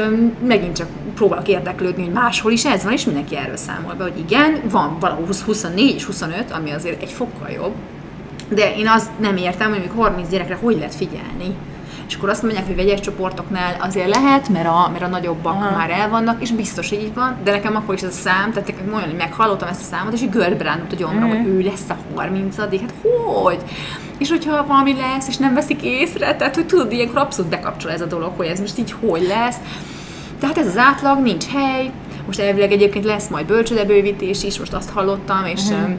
megint 0.48 0.76
csak 0.76 0.88
próbálok 1.16 1.48
érdeklődni, 1.48 2.04
hogy 2.04 2.14
máshol 2.14 2.52
is 2.52 2.66
ez 2.66 2.84
van, 2.84 2.94
és 2.94 3.06
mindenki 3.06 3.38
erről 3.38 3.58
számol 3.58 3.94
be, 3.94 4.04
hogy 4.04 4.18
igen, 4.18 4.62
van 4.70 4.98
valahol 5.00 5.26
20, 5.26 5.42
24 5.42 5.96
és 5.96 6.04
25, 6.04 6.52
ami 6.52 6.72
azért 6.72 7.02
egy 7.02 7.12
fokkal 7.12 7.50
jobb, 7.50 7.74
de 8.50 8.76
én 8.76 8.88
azt 8.88 9.10
nem 9.20 9.38
értem, 9.38 9.70
hogy 9.70 9.80
mondjuk 9.80 10.04
30 10.04 10.30
gyerekre 10.30 10.58
hogy 10.62 10.76
lehet 10.76 10.96
figyelni. 10.96 11.56
És 12.14 12.20
akkor 12.20 12.32
azt 12.32 12.44
mondják, 12.44 12.66
hogy 12.66 12.76
vegyes 12.76 13.00
csoportoknál 13.00 13.76
azért 13.80 14.16
lehet, 14.16 14.50
mert 14.50 14.68
a, 14.68 14.90
mert 14.92 15.04
a 15.04 15.08
nagyobbak 15.08 15.54
Aha. 15.54 15.78
Már 15.78 15.90
el 15.90 16.10
vannak, 16.10 16.42
és 16.42 16.52
biztos 16.52 16.92
így 16.92 17.14
van, 17.14 17.38
de 17.44 17.52
nekem 17.52 17.76
akkor 17.76 17.96
is 17.96 18.02
ez 18.02 18.10
a 18.10 18.12
szám, 18.12 18.52
tehát 18.52 18.68
nekem 18.68 18.94
olyan, 18.94 19.08
hogy 19.08 19.18
meghallottam 19.18 19.68
ezt 19.68 19.82
a 19.82 19.84
számot, 19.84 20.14
és 20.14 20.22
így 20.22 20.30
gördbe 20.30 20.64
rándult 20.64 20.94
a 20.94 20.96
gyomra, 20.96 21.28
hogy 21.28 21.46
ő 21.46 21.62
lesz 21.62 21.90
a 21.90 21.98
30 22.16 22.58
hát 22.58 22.94
hogy? 23.04 23.60
És 24.18 24.30
hogyha 24.30 24.66
valami 24.66 24.96
lesz, 24.96 25.28
és 25.28 25.38
nem 25.38 25.54
veszik 25.54 25.82
észre, 25.82 26.36
tehát 26.36 26.56
hogy 26.56 26.66
tudod, 26.66 26.92
ilyenkor 26.92 27.18
abszolút 27.18 27.52
bekapcsol 27.52 27.92
ez 27.92 28.02
a 28.02 28.06
dolog, 28.06 28.32
hogy 28.36 28.46
ez 28.46 28.60
most 28.60 28.78
így 28.78 28.96
hogy 29.08 29.28
lesz. 29.28 29.58
Tehát 30.40 30.58
ez 30.58 30.68
az 30.68 30.78
átlag, 30.78 31.20
nincs 31.20 31.46
hely, 31.46 31.92
most 32.26 32.40
elvileg 32.40 32.72
egyébként 32.72 33.06
lesz 33.06 33.28
majd 33.28 33.46
bölcsödebővítés 33.46 34.44
is, 34.44 34.60
most 34.60 34.74
azt 34.74 34.90
hallottam, 34.90 35.46
és 35.46 35.62
uh-huh. 35.62 35.96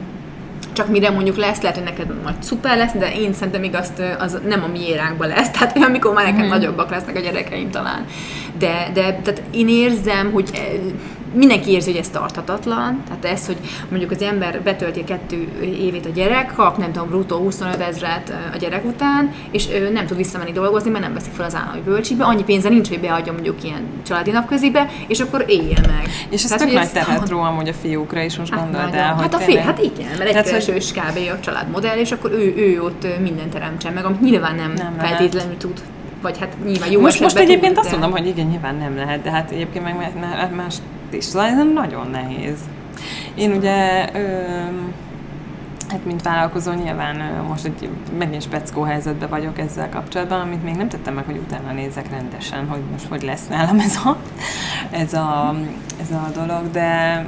Csak 0.75 0.87
mire 0.87 1.09
mondjuk 1.09 1.37
lesz, 1.37 1.61
lehet, 1.61 1.75
hogy 1.77 1.85
neked 1.85 2.23
majd 2.23 2.43
szuper 2.43 2.77
lesz, 2.77 2.91
de 2.93 3.11
én 3.13 3.33
szerintem 3.33 3.61
még 3.61 3.75
azt, 3.75 4.01
az 4.19 4.37
nem 4.47 4.63
a 4.63 4.67
mi 4.67 4.87
éránkban 4.87 5.27
lesz, 5.27 5.49
tehát 5.57 5.77
amikor 5.77 6.13
már 6.13 6.23
nekem 6.25 6.39
Mhm. 6.39 6.49
nagyobbak 6.49 6.89
lesznek 6.89 7.15
a 7.15 7.19
gyerekeim 7.19 7.69
talán. 7.69 8.05
De, 8.57 8.89
de 8.93 9.01
tehát 9.01 9.41
én 9.51 9.69
érzem, 9.69 10.31
hogy 10.31 10.49
mindenki 11.35 11.71
érzi, 11.71 11.91
hogy 11.91 11.99
ez 11.99 12.09
tarthatatlan, 12.09 13.03
tehát 13.07 13.25
ez, 13.37 13.45
hogy 13.45 13.57
mondjuk 13.89 14.11
az 14.11 14.21
ember 14.21 14.61
betölti 14.61 14.99
a 14.99 15.03
kettő 15.03 15.47
évét 15.61 16.05
a 16.05 16.09
gyerek, 16.09 16.53
kap 16.55 16.77
nem 16.77 16.91
tudom, 16.91 17.07
bruttó 17.07 17.37
25 17.37 17.79
ezret 17.81 18.33
a 18.53 18.57
gyerek 18.57 18.85
után, 18.85 19.31
és 19.51 19.67
ő 19.71 19.89
nem 19.91 20.05
tud 20.05 20.17
visszamenni 20.17 20.51
dolgozni, 20.51 20.89
mert 20.89 21.03
nem 21.03 21.13
veszik 21.13 21.33
fel 21.33 21.45
az 21.45 21.55
állami 21.55 21.81
bölcsibe, 21.85 22.23
annyi 22.23 22.43
pénze 22.43 22.69
nincs, 22.69 22.87
hogy 22.87 22.99
beadja 22.99 23.31
mondjuk 23.33 23.63
ilyen 23.63 23.81
családi 24.07 24.31
napközibe, 24.31 24.87
és 25.07 25.19
akkor 25.19 25.45
éljen 25.47 25.83
meg. 25.87 26.09
És 26.29 26.43
ez 26.43 26.49
Tehát, 26.49 26.59
tök 26.59 26.67
hogy 26.67 26.77
nagy 26.77 26.91
terhet 26.91 27.29
ró 27.29 27.39
amúgy 27.39 27.67
a 27.67 27.73
fiúkra 27.73 28.21
is, 28.21 28.37
most 28.37 28.53
Hát, 28.53 28.71
nagyon. 28.71 28.93
el, 28.93 29.13
hogy 29.13 29.21
hát 29.21 29.33
a 29.33 29.37
fél, 29.37 29.59
hát 29.59 29.79
igen, 29.79 30.07
mert 30.17 30.21
egy 30.35 30.43
Tehát, 30.43 30.63
hogy- 30.63 30.91
kb. 30.93 31.17
a 31.33 31.39
családmodell, 31.39 31.97
és 31.97 32.11
akkor 32.11 32.31
ő, 32.31 32.53
ő 32.57 32.81
ott 32.81 33.07
mindent 33.21 33.49
teremtsen 33.49 33.93
meg, 33.93 34.05
amit 34.05 34.21
nyilván 34.21 34.55
nem, 34.55 34.73
Nem 34.73 34.85
nem 34.85 34.93
lehet. 34.97 35.09
feltétlenül 35.17 35.57
tud. 35.57 35.81
Vagy 36.21 36.37
hát 36.39 36.55
nyilván 36.65 36.91
jó 36.91 37.01
most, 37.01 37.19
most 37.19 37.37
egyébként 37.37 37.73
tud, 37.73 37.77
azt 37.83 37.89
de- 37.93 37.97
mondom, 37.97 38.19
hogy 38.19 38.27
igen, 38.27 38.45
nyilván 38.45 38.75
nem 38.75 38.95
lehet, 38.95 39.21
de 39.21 39.31
hát 39.31 39.51
egyébként 39.51 39.83
meg 39.85 39.95
más 40.55 40.75
is, 41.15 41.23
szóval 41.23 41.47
ez 41.47 41.73
nagyon 41.73 42.09
nehéz. 42.09 42.57
Én 43.35 43.51
ugye, 43.51 44.09
ö, 44.13 44.41
hát 45.89 46.05
mint 46.05 46.21
vállalkozó 46.21 46.71
nyilván 46.71 47.19
ö, 47.19 47.41
most 47.47 47.65
egy 47.65 47.89
megint 48.17 48.41
speckó 48.41 48.81
helyzetben 48.81 49.29
vagyok 49.29 49.59
ezzel 49.59 49.89
kapcsolatban, 49.89 50.39
amit 50.41 50.63
még 50.63 50.75
nem 50.75 50.89
tettem 50.89 51.13
meg, 51.13 51.25
hogy 51.25 51.37
utána 51.37 51.71
nézek 51.71 52.09
rendesen, 52.09 52.67
hogy 52.67 52.81
most 52.91 53.07
hogy 53.07 53.23
lesz 53.23 53.47
nálam 53.47 53.79
ez 53.79 53.95
a, 53.95 54.17
ez 54.91 55.13
a, 55.13 55.55
ez 56.01 56.11
a 56.11 56.31
dolog, 56.35 56.71
de 56.71 57.25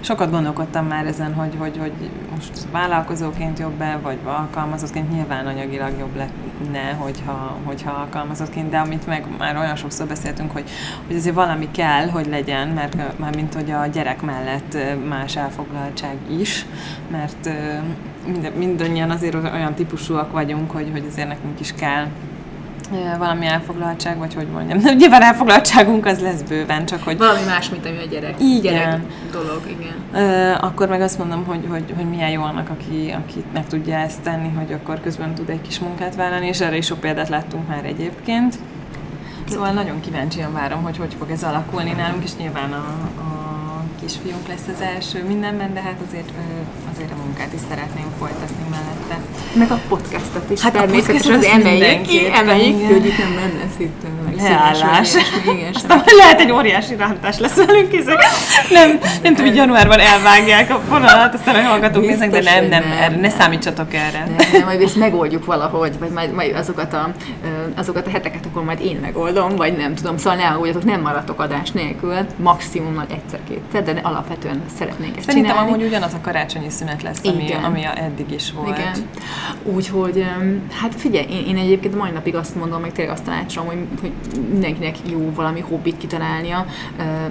sokat 0.00 0.30
gondolkodtam 0.30 0.86
már 0.86 1.06
ezen, 1.06 1.34
hogy, 1.34 1.54
hogy, 1.58 1.76
hogy 1.78 2.10
most 2.34 2.52
vállalkozóként 2.72 3.58
jobb-e, 3.58 3.98
vagy 4.02 4.18
alkalmazottként. 4.24 5.10
Nyilván 5.12 5.46
anyagilag 5.46 5.98
jobb 5.98 6.16
lenne, 6.16 6.92
hogyha, 6.92 7.56
hogyha 7.64 7.90
alkalmazottként, 7.90 8.70
de 8.70 8.78
amit 8.78 9.06
meg 9.06 9.26
már 9.38 9.56
olyan 9.56 9.76
sokszor 9.76 10.06
beszéltünk, 10.06 10.52
hogy, 10.52 10.70
hogy 11.06 11.16
azért 11.16 11.34
valami 11.34 11.70
kell, 11.70 12.08
hogy 12.08 12.26
legyen, 12.26 12.68
mert 12.68 13.18
már 13.18 13.34
mint 13.34 13.54
hogy 13.54 13.70
a 13.70 13.86
gyerek 13.86 14.22
mellett 14.22 14.76
más 15.08 15.36
elfoglaltság 15.36 16.16
is, 16.38 16.66
mert 17.10 17.50
mind, 18.26 18.52
mindannyian 18.56 19.10
azért 19.10 19.34
olyan 19.34 19.74
típusúak 19.74 20.32
vagyunk, 20.32 20.70
hogy, 20.70 20.88
hogy 20.92 21.04
azért 21.10 21.28
nekünk 21.28 21.60
is 21.60 21.72
kell 21.72 22.06
valami 23.18 23.46
elfoglaltság, 23.46 24.18
vagy 24.18 24.34
hogy 24.34 24.46
mondjam. 24.46 24.78
De 24.80 24.92
nyilván 24.92 25.22
elfoglaltságunk 25.22 26.06
az 26.06 26.20
lesz 26.20 26.42
bőven, 26.42 26.86
csak 26.86 27.02
hogy... 27.02 27.18
Valami 27.18 27.44
más, 27.46 27.68
mint 27.68 27.86
ami 27.86 27.98
a 27.98 28.06
gyerek, 28.06 28.40
igen. 28.40 28.60
gyerek 28.60 29.00
dolog, 29.32 29.62
igen. 29.66 29.94
Uh, 30.12 30.64
akkor 30.64 30.88
meg 30.88 31.00
azt 31.00 31.18
mondom, 31.18 31.44
hogy, 31.44 31.66
hogy, 31.68 31.92
hogy 31.96 32.08
milyen 32.08 32.30
jó 32.30 32.42
annak, 32.42 32.68
aki, 32.68 33.14
aki 33.16 33.44
meg 33.52 33.66
tudja 33.66 33.96
ezt 33.96 34.22
tenni, 34.22 34.52
hogy 34.56 34.72
akkor 34.72 35.00
közben 35.00 35.34
tud 35.34 35.48
egy 35.48 35.60
kis 35.60 35.78
munkát 35.78 36.14
vállalni, 36.14 36.46
és 36.46 36.60
erre 36.60 36.76
is 36.76 36.86
sok 36.86 37.00
példát 37.00 37.28
láttunk 37.28 37.68
már 37.68 37.84
egyébként. 37.84 38.58
Szóval 39.48 39.70
nagyon 39.70 40.00
kíváncsian 40.00 40.52
várom, 40.52 40.82
hogy 40.82 40.96
hogy 40.96 41.14
fog 41.18 41.30
ez 41.30 41.42
alakulni 41.42 41.92
nálunk, 41.92 42.24
és 42.24 42.36
nyilván 42.36 42.72
a, 42.72 42.86
a 43.20 43.38
kisfiunk 44.00 44.48
lesz 44.48 44.66
az 44.74 44.80
első 44.80 45.24
mindenben, 45.26 45.74
de 45.74 45.80
hát 45.80 45.96
azért, 46.06 46.30
azért 46.98 47.12
a 47.12 47.22
munkát 47.24 47.52
is 47.52 47.60
szeretném 47.68 48.06
folytatni 48.18 48.64
mellette. 48.70 49.16
Meg 49.52 49.70
a 49.70 49.78
podcastot 49.88 50.50
is. 50.50 50.60
Hát 50.60 50.86
podcastot 50.86 51.34
az 51.34 51.44
emeljük 51.44 52.02
ki, 52.02 52.30
emeljük 52.32 52.86
hogy 52.86 53.06
itt 53.06 53.18
nem 53.18 53.34
lenne 53.34 53.68
itt 53.78 54.02
leállás. 54.42 55.14
Aztán 55.74 56.02
lehet 56.16 56.40
egy 56.40 56.52
óriási 56.52 56.96
rántás 56.96 57.38
lesz 57.38 57.54
velünk, 57.66 57.90
hiszen 57.90 58.16
nem, 58.70 58.98
nem 59.22 59.34
tudom, 59.34 59.46
hogy 59.46 59.56
januárban 59.56 59.98
elvágják 59.98 60.70
a 60.70 60.80
vonalat, 60.88 61.34
aztán 61.34 61.54
a 61.54 61.62
hallgatók 61.62 62.06
néznek, 62.06 62.30
de 62.30 62.40
nem, 62.40 62.64
nem, 62.64 62.82
nem, 62.88 63.20
ne 63.20 63.28
számítsatok 63.28 63.94
erre. 63.94 64.24
Nem, 64.36 64.48
nem, 64.52 64.64
majd 64.64 64.82
ezt 64.82 64.96
megoldjuk 64.96 65.44
valahogy, 65.44 65.98
vagy 65.98 66.10
majd, 66.10 66.32
majd 66.32 66.56
azokat, 66.56 66.92
a, 66.92 67.10
azokat 67.76 68.06
a 68.06 68.10
heteket 68.10 68.46
akkor 68.46 68.64
majd 68.64 68.80
én 68.80 68.98
megoldom, 69.00 69.56
vagy 69.56 69.76
nem 69.76 69.94
tudom, 69.94 70.16
szóval 70.16 70.34
ne 70.34 70.48
aggódjatok, 70.48 70.84
nem 70.84 71.00
maradtok 71.00 71.40
adás 71.40 71.70
nélkül, 71.70 72.16
maximum 72.36 73.04
egyszer-kétszer, 73.10 73.82
de 73.82 74.00
alapvetően 74.02 74.62
szeretnénk 74.78 75.16
ezt 75.16 75.26
Szerintem 75.26 75.52
csinálni. 75.52 75.72
amúgy 75.72 75.86
ugyanaz 75.86 76.14
a 76.14 76.20
karácsonyi 76.22 76.70
szünet 76.70 76.87
lesz, 77.02 77.20
ami, 77.24 77.42
Igen. 77.42 77.64
ami 77.64 77.84
a 77.84 77.98
eddig 77.98 78.30
is 78.30 78.52
volt. 78.52 78.78
Igen. 78.78 78.92
Úgyhogy, 79.62 80.24
hát 80.80 80.94
figyelj, 80.94 81.26
én, 81.30 81.46
én 81.46 81.56
egyébként 81.56 81.96
mai 81.96 82.10
napig 82.10 82.34
azt 82.34 82.54
mondom, 82.54 82.80
meg 82.80 82.92
tényleg 82.92 83.14
azt 83.14 83.24
tanácsolom, 83.24 83.68
hogy, 83.68 83.78
hogy 84.00 84.12
mindenkinek 84.50 84.96
jó 85.10 85.32
valami 85.34 85.60
hobbit 85.60 85.96
kitalálnia, 85.96 86.66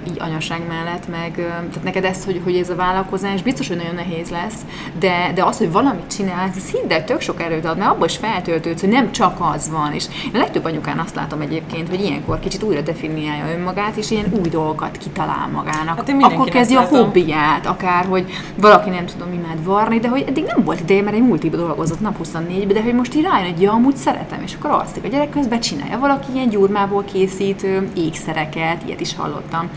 így 0.08 0.16
anyaság 0.18 0.60
mellett, 0.68 1.08
meg 1.08 1.32
tehát 1.34 1.82
neked 1.82 2.04
ez, 2.04 2.24
hogy, 2.24 2.40
hogy 2.44 2.56
ez 2.56 2.70
a 2.70 2.74
vállalkozás 2.74 3.42
biztos, 3.42 3.68
hogy 3.68 3.76
nagyon 3.76 3.94
nehéz 3.94 4.28
lesz, 4.28 4.60
de, 4.98 5.32
de 5.34 5.44
az, 5.44 5.58
hogy 5.58 5.72
valamit 5.72 6.10
csinálsz, 6.16 6.56
ez 6.56 6.70
hidd 6.70 6.92
el, 6.92 7.04
tök 7.04 7.20
sok 7.20 7.42
erőt 7.42 7.64
ad, 7.64 7.78
mert 7.78 7.90
abban 7.90 8.08
is 8.08 8.16
feltöltődsz, 8.16 8.80
hogy 8.80 8.90
nem 8.90 9.12
csak 9.12 9.36
az 9.54 9.70
van. 9.70 9.92
És 9.92 10.04
én 10.24 10.30
a 10.34 10.38
legtöbb 10.38 10.64
anyukán 10.64 10.98
azt 10.98 11.14
látom 11.14 11.40
egyébként, 11.40 11.88
hogy 11.88 12.00
ilyenkor 12.00 12.38
kicsit 12.40 12.62
újra 12.62 12.80
definiálja 12.80 13.54
önmagát, 13.56 13.96
és 13.96 14.10
ilyen 14.10 14.32
új 14.40 14.48
dolgokat 14.48 14.96
kitalál 14.96 15.48
magának. 15.52 15.96
Hát 15.96 16.32
Akkor 16.32 16.48
kezdi 16.48 16.74
a 16.74 16.80
hobbiját, 16.80 17.66
akár, 17.66 18.04
hogy 18.04 18.30
valaki 18.54 18.90
nem 18.90 19.06
tudom 19.06 19.32
imád 19.48 19.64
varni, 19.64 19.98
de 19.98 20.08
hogy 20.08 20.24
eddig 20.28 20.44
nem 20.44 20.64
volt 20.64 20.80
ideje, 20.80 21.02
mert 21.02 21.16
egy 21.16 21.22
multiba 21.22 21.56
dolgozott 21.56 22.00
nap 22.00 22.16
24 22.16 22.66
de 22.66 22.82
hogy 22.82 22.94
most 22.94 23.14
így 23.14 23.22
rájön, 23.22 23.52
hogy 23.52 23.62
ja, 23.62 23.72
amúgy 23.72 23.96
szeretem, 23.96 24.42
és 24.42 24.54
akkor 24.54 24.70
azt, 24.70 25.00
a 25.04 25.08
gyerek 25.08 25.30
közben 25.30 25.60
csinálja 25.60 25.98
valaki 25.98 26.26
ilyen 26.34 26.48
gyurmából 26.48 27.04
készít 27.12 27.66
ékszereket, 27.96 28.82
ilyet 28.86 29.00
is 29.00 29.14
hallottam. 29.14 29.70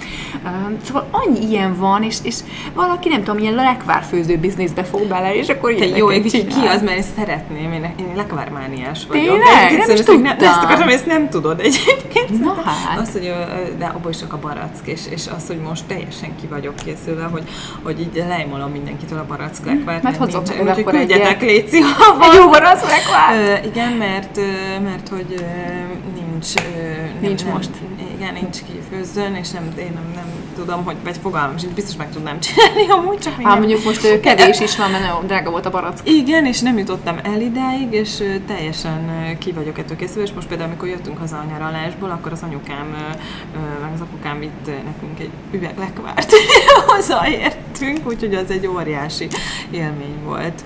Szóval 0.84 1.08
annyi 1.12 1.50
ilyen 1.50 1.76
van, 1.78 2.04
és, 2.04 2.18
és 2.24 2.36
valaki 2.74 3.10
nem 3.10 3.24
tudom, 3.24 3.40
ilyen 3.40 3.54
lekvárfőző 3.54 4.38
bizniszbe 4.38 4.84
fog 4.84 5.08
bele, 5.08 5.36
és 5.36 5.50
akkor 5.50 5.74
Te 5.74 5.86
jó, 5.86 6.08
ki, 6.08 6.30
ki 6.30 6.66
az, 6.74 6.82
mert 6.82 6.98
ezt 6.98 7.16
szeretném, 7.18 7.72
én, 7.72 7.94
én 8.00 8.12
lekvármániás 8.16 9.06
vagyok. 9.08 9.24
Tényleg? 9.24 9.88
Nem, 9.88 9.96
is 9.96 10.02
tudtam. 10.02 10.22
Nem, 10.22 10.38
ezt 10.40 10.64
akarom, 10.64 10.88
ezt 10.88 11.06
nem 11.06 11.30
tudod 11.30 11.60
egyébként. 11.60 12.44
Na 12.44 12.54
hát. 12.66 13.00
Az, 13.00 13.12
hogy, 13.12 13.34
de 13.78 13.86
abban 13.86 14.12
is 14.12 14.18
csak 14.18 14.34
a 14.34 14.40
barack, 14.40 14.88
és, 14.88 15.02
és 15.10 15.28
az, 15.36 15.48
hogy 15.48 15.60
most 15.60 15.86
teljesen 15.86 16.36
ki 16.42 16.48
vagyok 16.48 16.76
készülve, 16.76 17.24
hogy, 17.24 17.44
hogy 17.84 18.00
így 18.00 18.24
lejmolom 18.28 18.72
mindenkitől 18.72 19.20
a 19.20 19.26
barack 19.28 19.61
lekvárt. 19.66 20.04
Mert 20.04 20.18
hozok 20.18 20.48
meg 20.64 20.68
akkor 20.68 20.94
küldjetek 20.94 21.42
léci, 21.42 21.80
ha 21.80 22.18
van. 22.18 22.30
Egy 22.32 22.38
jó 22.38 22.50
barack 22.50 22.82
lekvárt. 22.90 23.66
Igen, 23.66 23.92
mert, 23.92 24.40
mert 24.84 25.08
hogy 25.08 25.46
nincs, 26.16 26.48
nincs 27.22 27.44
nem, 27.44 27.54
most. 27.54 27.70
Igen, 28.22 28.34
nincs 28.34 28.58
kifőzzön, 28.64 29.36
és 29.36 29.50
nem, 29.50 29.74
én 29.78 29.92
nem, 29.94 30.12
nem 30.16 30.26
tudom, 30.56 30.86
hogy 30.86 30.96
vagy 31.04 31.18
fogalmam 31.22 31.58
sincs, 31.58 31.74
biztos 31.74 31.96
meg 31.96 32.12
tudnám 32.12 32.40
csinálni 32.40 32.90
amúgy, 32.98 33.18
csak 33.18 33.42
Hát 33.42 33.58
mondjuk 33.58 33.84
most 33.84 34.20
kevés 34.20 34.60
is 34.60 34.78
van, 34.78 34.92
mert 34.92 35.04
nagyon 35.04 35.26
drága 35.28 35.50
volt 35.50 35.66
a 35.66 35.70
barack. 35.70 36.10
Igen, 36.10 36.46
és 36.46 36.60
nem 36.60 36.78
jutottam 36.78 37.18
el 37.24 37.42
idáig, 37.42 37.92
és 37.92 38.24
teljesen 38.48 39.10
ki 39.38 39.52
vagyok 39.52 39.78
ettől 39.78 39.98
készülve, 39.98 40.22
és 40.22 40.32
most 40.32 40.48
például, 40.48 40.70
amikor 40.70 40.88
jöttünk 40.88 41.18
haza 41.18 41.38
a 41.38 41.44
nyaralásból, 41.52 42.10
akkor 42.10 42.32
az 42.32 42.42
anyukám, 42.44 42.96
meg 43.82 43.92
az 43.94 44.02
apukám 44.02 44.40
vitt 44.40 44.66
nekünk 44.66 45.20
egy 45.20 45.32
üveg 45.52 45.78
lekvárt 45.78 46.32
hazaértünk, 46.88 48.08
úgyhogy 48.08 48.36
az 48.36 48.52
egy 48.52 48.68
óriási 48.68 49.28
élmény 49.72 50.24
volt. 50.24 50.64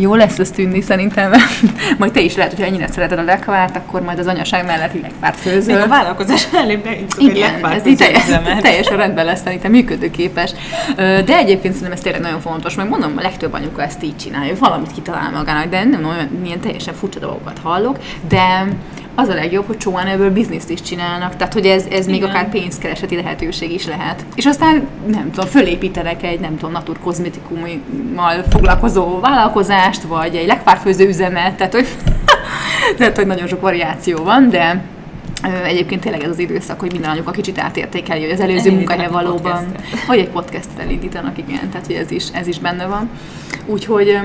Jó 0.00 0.14
lesz 0.14 0.38
ez 0.38 0.50
tűnni 0.50 0.80
szerintem. 0.80 1.32
majd 1.98 2.12
te 2.12 2.20
is 2.20 2.36
lehet, 2.36 2.54
hogy 2.54 2.64
ennyire 2.64 2.86
szereted 2.86 3.18
a 3.18 3.22
lekvárt, 3.22 3.76
akkor 3.76 4.00
majd 4.00 4.18
az 4.18 4.26
anyaság 4.26 4.64
mellett 4.64 5.00
lekvárt 5.02 5.36
főzöl. 5.36 5.74
Még 5.74 5.84
a 5.84 5.88
vállalkozás 5.88 6.50
mellé 6.50 6.80
Igen, 7.18 7.66
ez 7.66 7.86
így 7.86 7.96
teljes, 7.96 8.22
teljesen 8.60 8.96
rendben 8.96 9.24
lesz 9.24 9.42
szerintem 9.42 9.70
működőképes. 9.70 10.52
De 10.96 11.36
egyébként 11.36 11.74
szerintem 11.74 11.92
ez 11.92 12.00
tényleg 12.00 12.20
nagyon 12.20 12.40
fontos, 12.40 12.74
meg 12.74 12.88
mondom, 12.88 13.12
a 13.16 13.20
legtöbb 13.20 13.52
anyuka 13.52 13.82
ezt 13.82 14.02
így 14.02 14.16
csinálja, 14.16 14.54
valamit 14.58 14.92
kitalál 14.92 15.30
magának, 15.30 15.70
de 15.70 15.84
nem 15.84 16.04
olyan 16.04 16.28
milyen 16.42 16.60
teljesen 16.60 16.94
furcsa 16.94 17.18
dolgokat 17.18 17.58
hallok, 17.62 17.98
de 18.28 18.66
az 19.18 19.28
a 19.28 19.34
legjobb, 19.34 19.66
hogy 19.66 19.76
csóan 19.76 20.06
ebből 20.06 20.30
bizniszt 20.30 20.70
is 20.70 20.82
csinálnak, 20.82 21.36
tehát 21.36 21.52
hogy 21.52 21.66
ez, 21.66 21.84
ez 21.90 22.06
még 22.06 22.24
akár 22.24 22.48
pénzkereseti 22.48 23.16
lehetőség 23.16 23.72
is 23.72 23.86
lehet. 23.86 24.24
És 24.34 24.46
aztán, 24.46 24.86
nem 25.06 25.30
tudom, 25.30 25.48
fölépítenek 25.48 26.22
egy, 26.22 26.40
nem 26.40 26.56
tudom, 26.56 26.72
natur 26.72 26.98
kozmetikummal 26.98 28.42
foglalkozó 28.50 29.20
vállalkozást, 29.20 30.02
vagy 30.02 30.34
egy 30.34 30.46
legpárfőző 30.46 31.06
üzemet, 31.06 31.56
tehát 31.56 31.72
hogy, 31.72 31.86
tehát, 32.98 33.16
hogy 33.16 33.26
nagyon 33.26 33.46
sok 33.46 33.60
variáció 33.60 34.24
van, 34.24 34.50
de 34.50 34.84
Egyébként 35.64 36.00
tényleg 36.00 36.22
ez 36.22 36.30
az 36.30 36.38
időszak, 36.38 36.80
hogy 36.80 36.92
minden 36.92 37.10
anyuka 37.10 37.30
kicsit 37.30 37.58
átértékeli, 37.58 38.20
hogy 38.20 38.30
az 38.30 38.40
előző 38.40 38.70
munkahely 38.70 39.08
valóban, 39.08 39.66
vagy 40.06 40.18
egy 40.18 40.28
podcastet 40.28 40.78
elindítanak, 40.78 41.38
igen, 41.38 41.70
tehát 41.70 41.86
hogy 41.86 41.94
ez 41.94 42.10
is, 42.10 42.24
ez 42.32 42.46
is 42.46 42.58
benne 42.58 42.86
van. 42.86 43.10
Úgyhogy 43.66 44.18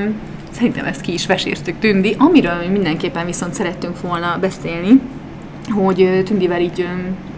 Szerintem 0.54 0.86
ezt 0.86 1.02
ki 1.02 1.14
is 1.14 1.26
vesértük 1.26 1.80
Tündi. 1.80 2.16
Amiről 2.18 2.56
mi 2.56 2.68
mindenképpen 2.68 3.26
viszont 3.26 3.54
szerettünk 3.54 4.02
volna 4.02 4.38
beszélni, 4.40 5.02
hogy 5.72 6.24
Tündivel 6.26 6.62
így 6.62 6.88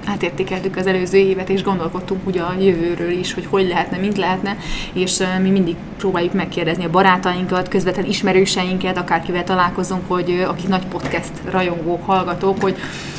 átértékeltük 0.06 0.75
az 0.75 0.88
előző 0.88 1.17
évet, 1.17 1.49
és 1.49 1.63
gondolkodtunk 1.63 2.28
ugye 2.28 2.41
a 2.41 2.56
jövőről 2.60 3.12
is, 3.12 3.34
hogy 3.34 3.45
hogy 3.49 3.67
lehetne, 3.67 3.97
mint 3.97 4.17
lehetne, 4.17 4.58
és 4.93 5.23
mi 5.41 5.49
mindig 5.49 5.75
próbáljuk 5.97 6.34
megkérdezni 6.34 6.86
a 6.86 6.89
barátainkat, 6.89 7.67
közvetlen 7.67 8.06
ismerőseinket, 8.06 8.97
akárkivel 8.97 9.43
találkozunk, 9.43 10.01
hogy 10.08 10.45
akik 10.47 10.67
nagy 10.67 10.86
podcast 10.86 11.32
rajongók, 11.51 12.06
hallgatók, 12.06 12.62
hogy 12.62 12.75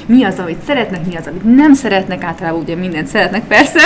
mi 0.07 0.25
az, 0.25 0.39
amit 0.39 0.63
szeretnek, 0.67 1.07
mi 1.07 1.17
az, 1.17 1.27
amit 1.27 1.57
nem 1.57 1.75
szeretnek, 1.75 2.25
általában 2.25 2.61
ugye 2.61 2.75
mindent 2.75 3.07
szeretnek 3.07 3.43
persze, 3.47 3.81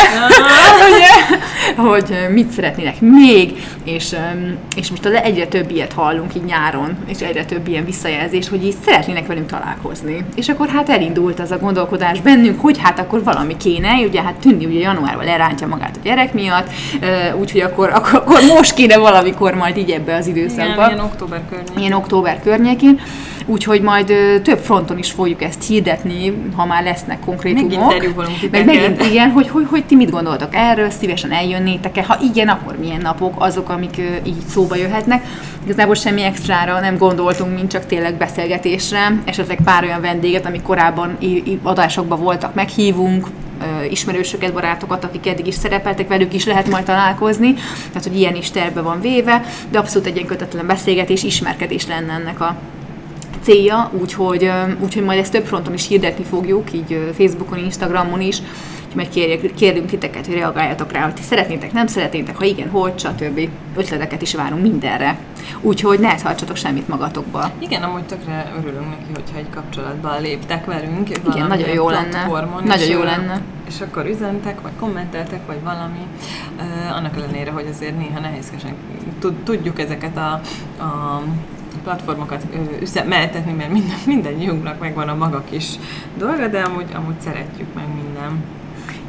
ugye, 0.95 1.37
hogy 1.77 2.29
mit 2.33 2.51
szeretnének 2.51 3.01
még, 3.01 3.67
és, 3.85 4.17
és 4.77 4.91
most 4.91 5.07
egyre 5.07 5.47
több 5.47 5.71
ilyet 5.71 5.93
hallunk 5.93 6.35
így 6.35 6.45
nyáron, 6.45 6.97
és 7.07 7.21
egyre 7.21 7.45
több 7.45 7.69
ilyen 7.69 7.85
visszajelzés, 7.85 8.49
hogy 8.49 8.65
így 8.65 8.77
szeretnének 8.85 9.27
velünk 9.27 9.51
találkozni. 9.51 10.25
És 10.35 10.49
akkor 10.49 10.69
hát 10.69 10.89
elindult 10.89 11.41
az 11.41 11.51
a 11.51 11.59
gondolkodás 11.59 12.21
bennünk, 12.21 12.61
hogy 12.61 12.79
hát 12.83 12.99
akkor 12.99 13.23
valami 13.23 13.57
kéne, 13.57 13.93
ugye 14.07 14.23
hát 14.23 14.35
Tündi 14.35 14.65
ugye 14.65 14.79
januárban 14.79 15.25
lerántja 15.25 15.67
magát 15.67 15.97
a 15.97 16.01
gyerek 16.03 16.33
miatt, 16.33 16.71
úgyhogy 17.39 17.61
akkor, 17.61 17.91
akkor, 17.99 18.19
akkor 18.19 18.41
most 18.57 18.75
kéne 18.75 18.97
valamikor 18.97 19.55
majd 19.55 19.77
így 19.77 19.91
ebbe 19.91 20.15
az 20.15 20.27
időszakba. 20.27 20.73
Igen, 20.73 20.91
ilyen 20.91 21.05
október 21.05 21.41
környékén. 21.49 21.79
Ilyen 21.79 21.93
október 21.93 22.41
környékén. 22.43 23.01
Úgyhogy 23.51 23.81
majd 23.81 24.11
ö, 24.11 24.41
több 24.41 24.59
fronton 24.59 24.99
is 24.99 25.11
fogjuk 25.11 25.43
ezt 25.43 25.67
hirdetni, 25.67 26.35
ha 26.57 26.67
már 26.67 26.83
lesznek 26.83 27.21
konkrétumok. 27.21 27.89
Megint 27.89 28.51
meg 28.51 28.65
megint 28.65 29.05
igen, 29.05 29.31
hogy, 29.31 29.49
hogy, 29.49 29.67
hogy 29.71 29.85
ti 29.85 29.95
mit 29.95 30.11
gondoltok 30.11 30.55
erről, 30.55 30.91
szívesen 30.91 31.33
eljönnétek-e, 31.33 32.05
ha 32.05 32.19
igen, 32.33 32.49
akkor 32.49 32.77
milyen 32.79 33.01
napok 33.01 33.35
azok, 33.39 33.69
amik 33.69 33.95
ö, 33.99 34.27
így 34.27 34.47
szóba 34.49 34.77
jöhetnek. 34.77 35.25
Igazából 35.65 35.95
semmi 35.95 36.23
extrára 36.23 36.81
nem 36.81 36.97
gondoltunk, 36.97 37.55
mint 37.55 37.71
csak 37.71 37.87
tényleg 37.87 38.15
beszélgetésre, 38.15 39.21
esetleg 39.25 39.59
pár 39.65 39.85
olyan 39.85 40.01
vendéget, 40.01 40.47
amik 40.47 40.63
korábban 40.63 41.19
adásokban 41.63 42.21
voltak, 42.21 42.55
meghívunk, 42.55 43.27
ismerősöket, 43.91 44.53
barátokat, 44.53 45.05
akik 45.05 45.27
eddig 45.27 45.47
is 45.47 45.55
szerepeltek, 45.55 46.09
velük 46.09 46.35
is 46.35 46.45
lehet 46.45 46.69
majd 46.69 46.85
találkozni, 46.85 47.55
tehát 47.89 48.03
hogy 48.03 48.17
ilyen 48.17 48.35
is 48.35 48.51
terve 48.51 48.81
van 48.81 49.01
véve, 49.01 49.43
de 49.71 49.79
abszolút 49.79 50.07
egy 50.07 50.15
ilyen 50.15 50.27
kötetlen 50.27 50.67
beszélgetés, 50.67 51.23
ismerkedés 51.23 51.87
lenne 51.87 52.13
ennek 52.13 52.41
a 52.41 52.57
célja, 53.51 53.91
úgyhogy, 54.01 54.51
úgyhogy 54.81 55.05
majd 55.05 55.19
ezt 55.19 55.33
több 55.33 55.45
fronton 55.45 55.75
is 55.75 55.87
hirdetni 55.87 56.25
fogjuk, 56.25 56.73
így 56.73 57.13
Facebookon, 57.17 57.59
Instagramon 57.59 58.21
is, 58.21 58.43
Úgyhogy 58.91 59.03
majd 59.03 59.09
kérjük, 59.09 59.55
kérünk 59.55 59.87
titeket, 59.87 60.27
hogy 60.27 60.35
reagáljatok 60.35 60.93
rá, 60.93 61.05
hogy 61.05 61.15
ti 61.15 61.23
szeretnétek, 61.23 61.73
nem 61.73 61.87
szeretnétek, 61.87 62.37
ha 62.37 62.45
igen, 62.45 62.69
hogy, 62.69 62.99
stb. 62.99 63.49
Ötleteket 63.77 64.23
is 64.23 64.35
várunk 64.35 64.63
mindenre. 64.63 65.19
Úgyhogy 65.61 66.01
ne 66.01 66.15
tartsatok 66.15 66.57
semmit 66.57 66.89
magatokba. 66.89 67.51
Igen, 67.59 67.83
amúgy 67.83 68.05
tökre 68.05 68.53
örülünk 68.59 68.89
neki, 68.89 69.11
hogyha 69.15 69.39
egy 69.39 69.51
kapcsolatba 69.55 70.19
léptek 70.19 70.65
velünk. 70.65 71.09
Igen, 71.09 71.47
nagyon 71.47 71.69
jó 71.69 71.89
lenne. 71.89 72.27
Nagyon 72.65 72.89
jó 72.89 73.03
lenne. 73.03 73.41
És 73.69 73.81
akkor 73.81 74.07
üzentek, 74.07 74.61
vagy 74.61 74.73
kommenteltek, 74.81 75.47
vagy 75.47 75.63
valami. 75.65 76.07
Uh, 76.59 76.97
annak 76.97 77.17
ellenére, 77.17 77.51
hogy 77.51 77.67
azért 77.71 77.99
néha 77.99 78.21
nehézkesen 78.21 78.75
tudjuk 79.45 79.81
ezeket 79.81 80.17
a, 80.17 80.41
a 80.83 81.23
platformokat 81.83 82.45
üzemeltetni, 82.81 83.53
mert 83.53 83.71
minden, 83.73 83.97
mindannyiunknak 84.07 84.81
megvan 84.81 85.09
a 85.09 85.15
maga 85.15 85.45
kis 85.51 85.67
dolga, 86.19 86.49
de 86.49 86.61
amúgy, 86.61 86.89
amúgy 86.95 87.21
szeretjük 87.21 87.75
meg 87.75 87.85
minden. 88.03 88.45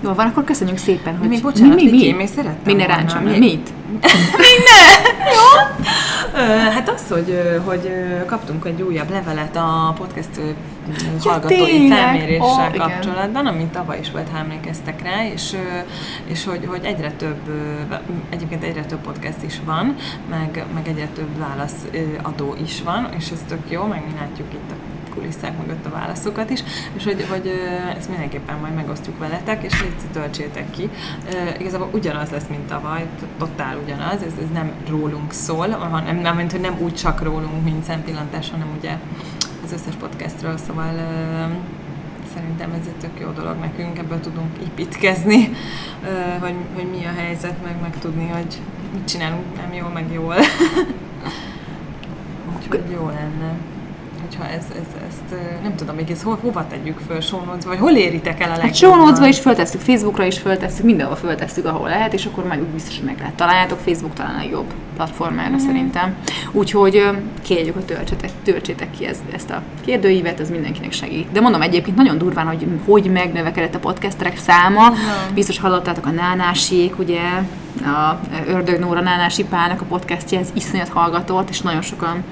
Jó, 0.03 0.13
van, 0.13 0.27
akkor 0.27 0.43
köszönjük 0.43 0.77
szépen, 0.77 1.17
hogy... 1.17 1.27
Mi, 1.27 1.39
bocsánat, 1.41 1.75
mi, 1.75 1.84
mi, 1.84 1.89
mi? 1.89 2.03
Én 2.03 2.15
még 2.15 2.27
szerettem 2.27 2.63
Minden 2.65 2.88
ráncsom, 2.88 3.23
mi? 3.23 3.38
Mit? 3.38 3.69
Minden! 4.47 4.91
Jó? 5.34 5.79
Hát 6.71 6.89
az, 6.89 7.10
hogy, 7.10 7.60
hogy 7.65 7.91
kaptunk 8.25 8.65
egy 8.65 8.81
újabb 8.81 9.10
levelet 9.10 9.55
a 9.55 9.95
podcast 9.97 10.55
hallgatói 11.20 11.88
ja, 11.88 11.96
felméréssel 11.96 12.72
oh, 12.72 12.76
kapcsolatban, 12.76 13.48
ami 13.48 13.65
tavaly 13.72 14.00
is 14.00 14.12
volt, 14.12 14.30
ha 14.30 14.38
emlékeztek 14.38 15.02
rá, 15.02 15.26
és, 15.34 15.56
és 16.26 16.46
hogy, 16.46 16.65
hogy 16.65 16.84
egyre 16.84 17.12
több, 17.12 17.50
egyébként 18.30 18.63
egyre 18.63 18.86
több 18.86 19.00
podcast 19.00 19.44
is 19.44 19.60
van, 19.65 19.96
meg, 20.30 20.65
meg 20.74 20.88
egyre 20.88 21.08
több 21.08 21.38
válaszadó 21.38 22.56
is 22.62 22.82
van, 22.82 23.10
és 23.17 23.30
ez 23.32 23.44
tök 23.48 23.72
jó, 23.72 23.84
meg 23.84 24.04
mi 24.06 24.13
látjuk 24.20 24.54
itt 24.54 24.72
a 24.72 24.76
kulisszák 25.13 25.58
mögött 25.58 25.86
a 25.86 25.89
válaszokat 25.89 26.50
is, 26.50 26.63
és 26.94 27.04
hogy, 27.04 27.26
hogy 27.30 27.52
ezt 27.98 28.10
mindenképpen 28.10 28.58
majd 28.58 28.74
megosztjuk 28.74 29.20
veletek, 29.20 29.63
és 29.63 29.82
légy 29.82 29.94
töltsétek 30.12 30.72
ki. 30.72 30.89
Igazából 31.60 31.89
ugyanaz 31.94 32.30
lesz, 32.30 32.48
mint 32.50 32.67
tavaly, 32.67 33.06
totál 33.38 33.78
ugyanaz, 33.84 34.22
ez, 34.22 34.34
ez 34.41 34.50
nem 34.54 34.72
rólunk 34.89 35.32
szól, 35.32 35.70
hanem 35.70 36.17
nem, 36.17 36.36
mint 36.36 36.52
hogy 36.52 36.62
nem 36.62 36.78
úgy 36.80 36.96
csak 36.96 37.24
rólunk, 37.24 37.63
mint 37.63 37.84
szempillantás, 37.84 38.50
hanem 38.50 38.67
ugye 38.78 38.98
az 39.71 39.79
összes 39.79 39.95
podcastről, 39.95 40.57
szóval 40.57 40.93
szerintem 42.34 42.71
ez 42.71 42.88
egy 42.88 43.10
tök 43.10 43.19
jó 43.19 43.29
dolog 43.29 43.57
nekünk, 43.60 43.97
ebből 43.97 44.19
tudunk 44.19 44.57
építkezni, 44.63 45.49
hogy, 46.39 46.55
hogy 46.73 46.89
mi 46.91 47.05
a 47.05 47.19
helyzet, 47.21 47.63
meg 47.63 47.81
megtudni, 47.81 48.27
hogy 48.27 48.62
mit 48.93 49.07
csinálunk 49.07 49.55
nem 49.55 49.73
jól, 49.73 49.89
meg 49.89 50.12
jól. 50.12 50.36
Úgyhogy 52.55 52.84
jó 52.91 53.07
lenne 53.07 53.53
hogyha 54.21 54.45
ez, 54.45 54.63
ez, 54.69 55.01
ezt, 55.07 55.41
nem 55.62 55.75
tudom, 55.75 55.95
még 55.95 56.10
ez 56.12 56.23
ho, 56.23 56.36
hova 56.41 56.67
tegyük 56.67 56.99
föl, 57.07 57.21
sónocba, 57.21 57.69
vagy 57.69 57.79
hol 57.79 57.91
éritek 57.91 58.39
el 58.39 58.51
a 58.51 58.57
legjobban? 58.57 58.67
Hát 58.67 58.75
sónocba 58.75 59.27
is 59.27 59.39
föltesszük, 59.39 59.81
Facebookra 59.81 60.25
is 60.25 60.38
föltesszük, 60.38 60.86
mindenhol 60.86 61.15
föltesszük, 61.15 61.65
ahol 61.65 61.89
lehet, 61.89 62.13
és 62.13 62.25
akkor 62.25 62.45
majd 62.47 62.62
úgy 62.62 62.67
biztos, 62.67 62.95
hogy 62.95 63.05
meg 63.05 63.17
lehet 63.19 63.34
találjátok. 63.34 63.79
Facebook 63.79 64.13
talán 64.13 64.39
a 64.39 64.49
jobb 64.51 64.73
platformára 64.95 65.55
mm. 65.55 65.57
szerintem. 65.57 66.15
Úgyhogy 66.51 67.10
kérjük, 67.41 67.73
hogy 67.73 67.86
töltsétek, 67.86 68.29
töltsétek 68.43 68.91
ki 68.91 69.05
ezt, 69.05 69.21
ezt 69.34 69.49
a 69.49 69.62
kérdőívet, 69.86 70.39
ez 70.39 70.49
mindenkinek 70.49 70.91
segít. 70.91 71.31
De 71.31 71.41
mondom 71.41 71.62
egyébként 71.62 71.97
nagyon 71.97 72.17
durván, 72.17 72.47
hogy 72.47 72.67
hogy 72.86 73.12
megnövekedett 73.12 73.75
a 73.75 73.79
podcasterek 73.79 74.38
száma. 74.38 74.89
Mm. 74.89 75.34
Biztos 75.34 75.60
hallottátok 75.60 76.05
a 76.05 76.12
Nánásiék, 76.12 76.99
ugye, 76.99 77.21
a 77.84 78.19
Ördög 78.47 78.79
Nóra 78.79 79.01
Nánási 79.01 79.43
Pálnak 79.43 79.81
a 79.81 79.86
podcastja, 79.86 80.39
ez 80.39 80.49
iszonyat 80.53 80.89
hallgatott, 80.89 81.49
és 81.49 81.62
nagyon 81.62 81.81
sokan 81.81 82.23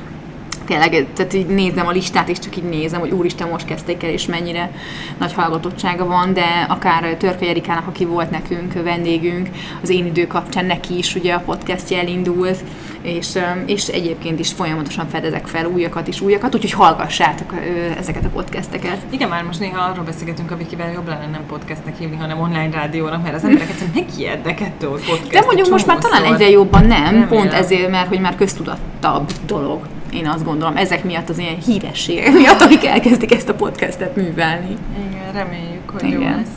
tényleg, 0.70 1.06
tehát 1.16 1.34
így 1.34 1.46
nézem 1.46 1.88
a 1.88 1.92
listát, 1.92 2.30
és 2.30 2.40
csak 2.40 2.58
így 2.58 2.64
nézem, 2.64 3.00
hogy 3.00 3.12
úristen, 3.12 3.50
most 3.50 3.66
kezdték 3.66 4.04
el, 4.04 4.10
és 4.10 4.26
mennyire 4.26 4.72
nagy 5.18 5.34
hallgatottsága 5.34 6.06
van, 6.06 6.34
de 6.34 6.66
akár 6.68 7.16
Törke 7.18 7.48
Erikának, 7.48 7.88
aki 7.88 8.06
volt 8.06 8.30
nekünk 8.30 8.74
vendégünk, 8.84 9.50
az 9.82 9.90
én 9.90 10.06
idő 10.06 10.28
kapcsán 10.28 10.66
neki 10.66 10.98
is 10.98 11.16
ugye 11.16 11.34
a 11.34 11.40
podcastja 11.40 11.98
elindult, 11.98 12.64
és, 13.02 13.28
és 13.66 13.88
egyébként 13.88 14.40
is 14.40 14.54
folyamatosan 14.54 15.08
fedezek 15.08 15.48
fel 15.48 15.66
újakat 15.66 16.08
és 16.08 16.22
újakat, 16.22 16.56
úgyhogy 16.56 16.72
hallgassátok 16.72 17.54
ezeket 17.98 18.26
a 18.26 18.30
podcasteket. 18.30 18.98
Igen, 19.10 19.30
már 19.30 19.44
most 19.44 19.60
néha 19.60 19.82
arról 19.82 20.04
beszélgetünk, 20.04 20.58
Vikivel, 20.58 20.92
jobb 20.92 21.08
lenne 21.08 21.28
nem 21.28 21.46
podcastnek 21.48 21.98
hívni, 21.98 22.16
hanem 22.16 22.40
online 22.40 22.70
rádiónak, 22.72 23.24
mert 23.24 23.36
az 23.36 23.44
emberek 23.44 23.70
egyszerűen 23.70 23.92
megijednek 23.96 24.62
ettől, 24.62 24.92
podcast. 24.92 25.30
De 25.30 25.42
mondjuk 25.42 25.70
most 25.70 25.86
már 25.86 25.98
talán 25.98 26.24
egyre 26.24 26.50
jobban 26.50 26.86
nem, 26.86 27.04
Remélem. 27.04 27.28
pont 27.28 27.54
ezért, 27.54 27.90
mert 27.90 28.08
hogy 28.08 28.20
már 28.20 28.36
köztudattabb 28.36 29.32
dolog 29.46 29.80
én 30.14 30.28
azt 30.28 30.46
gondolom, 30.46 30.78
ezek 30.78 31.04
miatt 31.04 31.30
az 31.30 31.38
ilyen 31.38 31.58
hírességek 31.66 32.34
miatt, 32.34 32.62
akik 32.62 32.86
elkezdik 32.86 33.34
ezt 33.34 33.50
a 33.50 33.54
podcastet 33.54 34.16
művelni. 34.16 34.78
Igen, 35.10 35.34
reméljük, 35.34 35.90
hogy 35.90 36.04
Igen. 36.04 36.22
jó 36.22 36.28
lesz. 36.28 36.48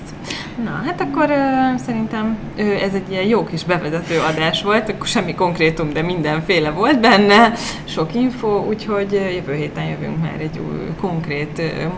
Na, 0.65 0.83
hát 0.85 1.01
akkor 1.01 1.31
uh, 1.31 1.81
szerintem 1.81 2.37
uh, 2.57 2.83
ez 2.83 2.95
egy 2.95 3.11
ilyen 3.11 3.25
jó 3.25 3.45
kis 3.45 3.65
bevezető 3.65 4.19
adás 4.19 4.63
volt, 4.63 4.89
akkor 4.89 5.07
semmi 5.07 5.35
konkrétum, 5.35 5.93
de 5.93 6.03
mindenféle 6.03 6.71
volt 6.71 7.01
benne, 7.01 7.53
sok 7.85 8.15
info, 8.15 8.65
úgyhogy 8.69 9.13
jövő 9.13 9.55
héten 9.55 9.85
jövünk 9.85 10.21
már 10.21 10.41
egy 10.41 10.59
új 10.59 10.95
konkrét 11.01 11.59
uh, 11.59 11.93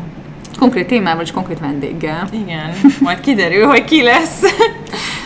Konkrét 0.58 0.86
témával 0.86 1.22
és 1.22 1.30
konkrét 1.30 1.58
vendéggel. 1.58 2.28
Igen, 2.32 2.74
majd 3.00 3.20
kiderül, 3.20 3.66
hogy 3.66 3.84
ki 3.84 4.02
lesz. 4.02 4.42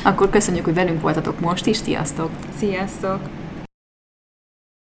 Akkor 0.02 0.30
köszönjük, 0.30 0.64
hogy 0.64 0.74
velünk 0.74 1.00
voltatok 1.00 1.40
most 1.40 1.66
is. 1.66 1.76
Sziasztok! 1.76 2.30
Sziasztok! 2.58 3.20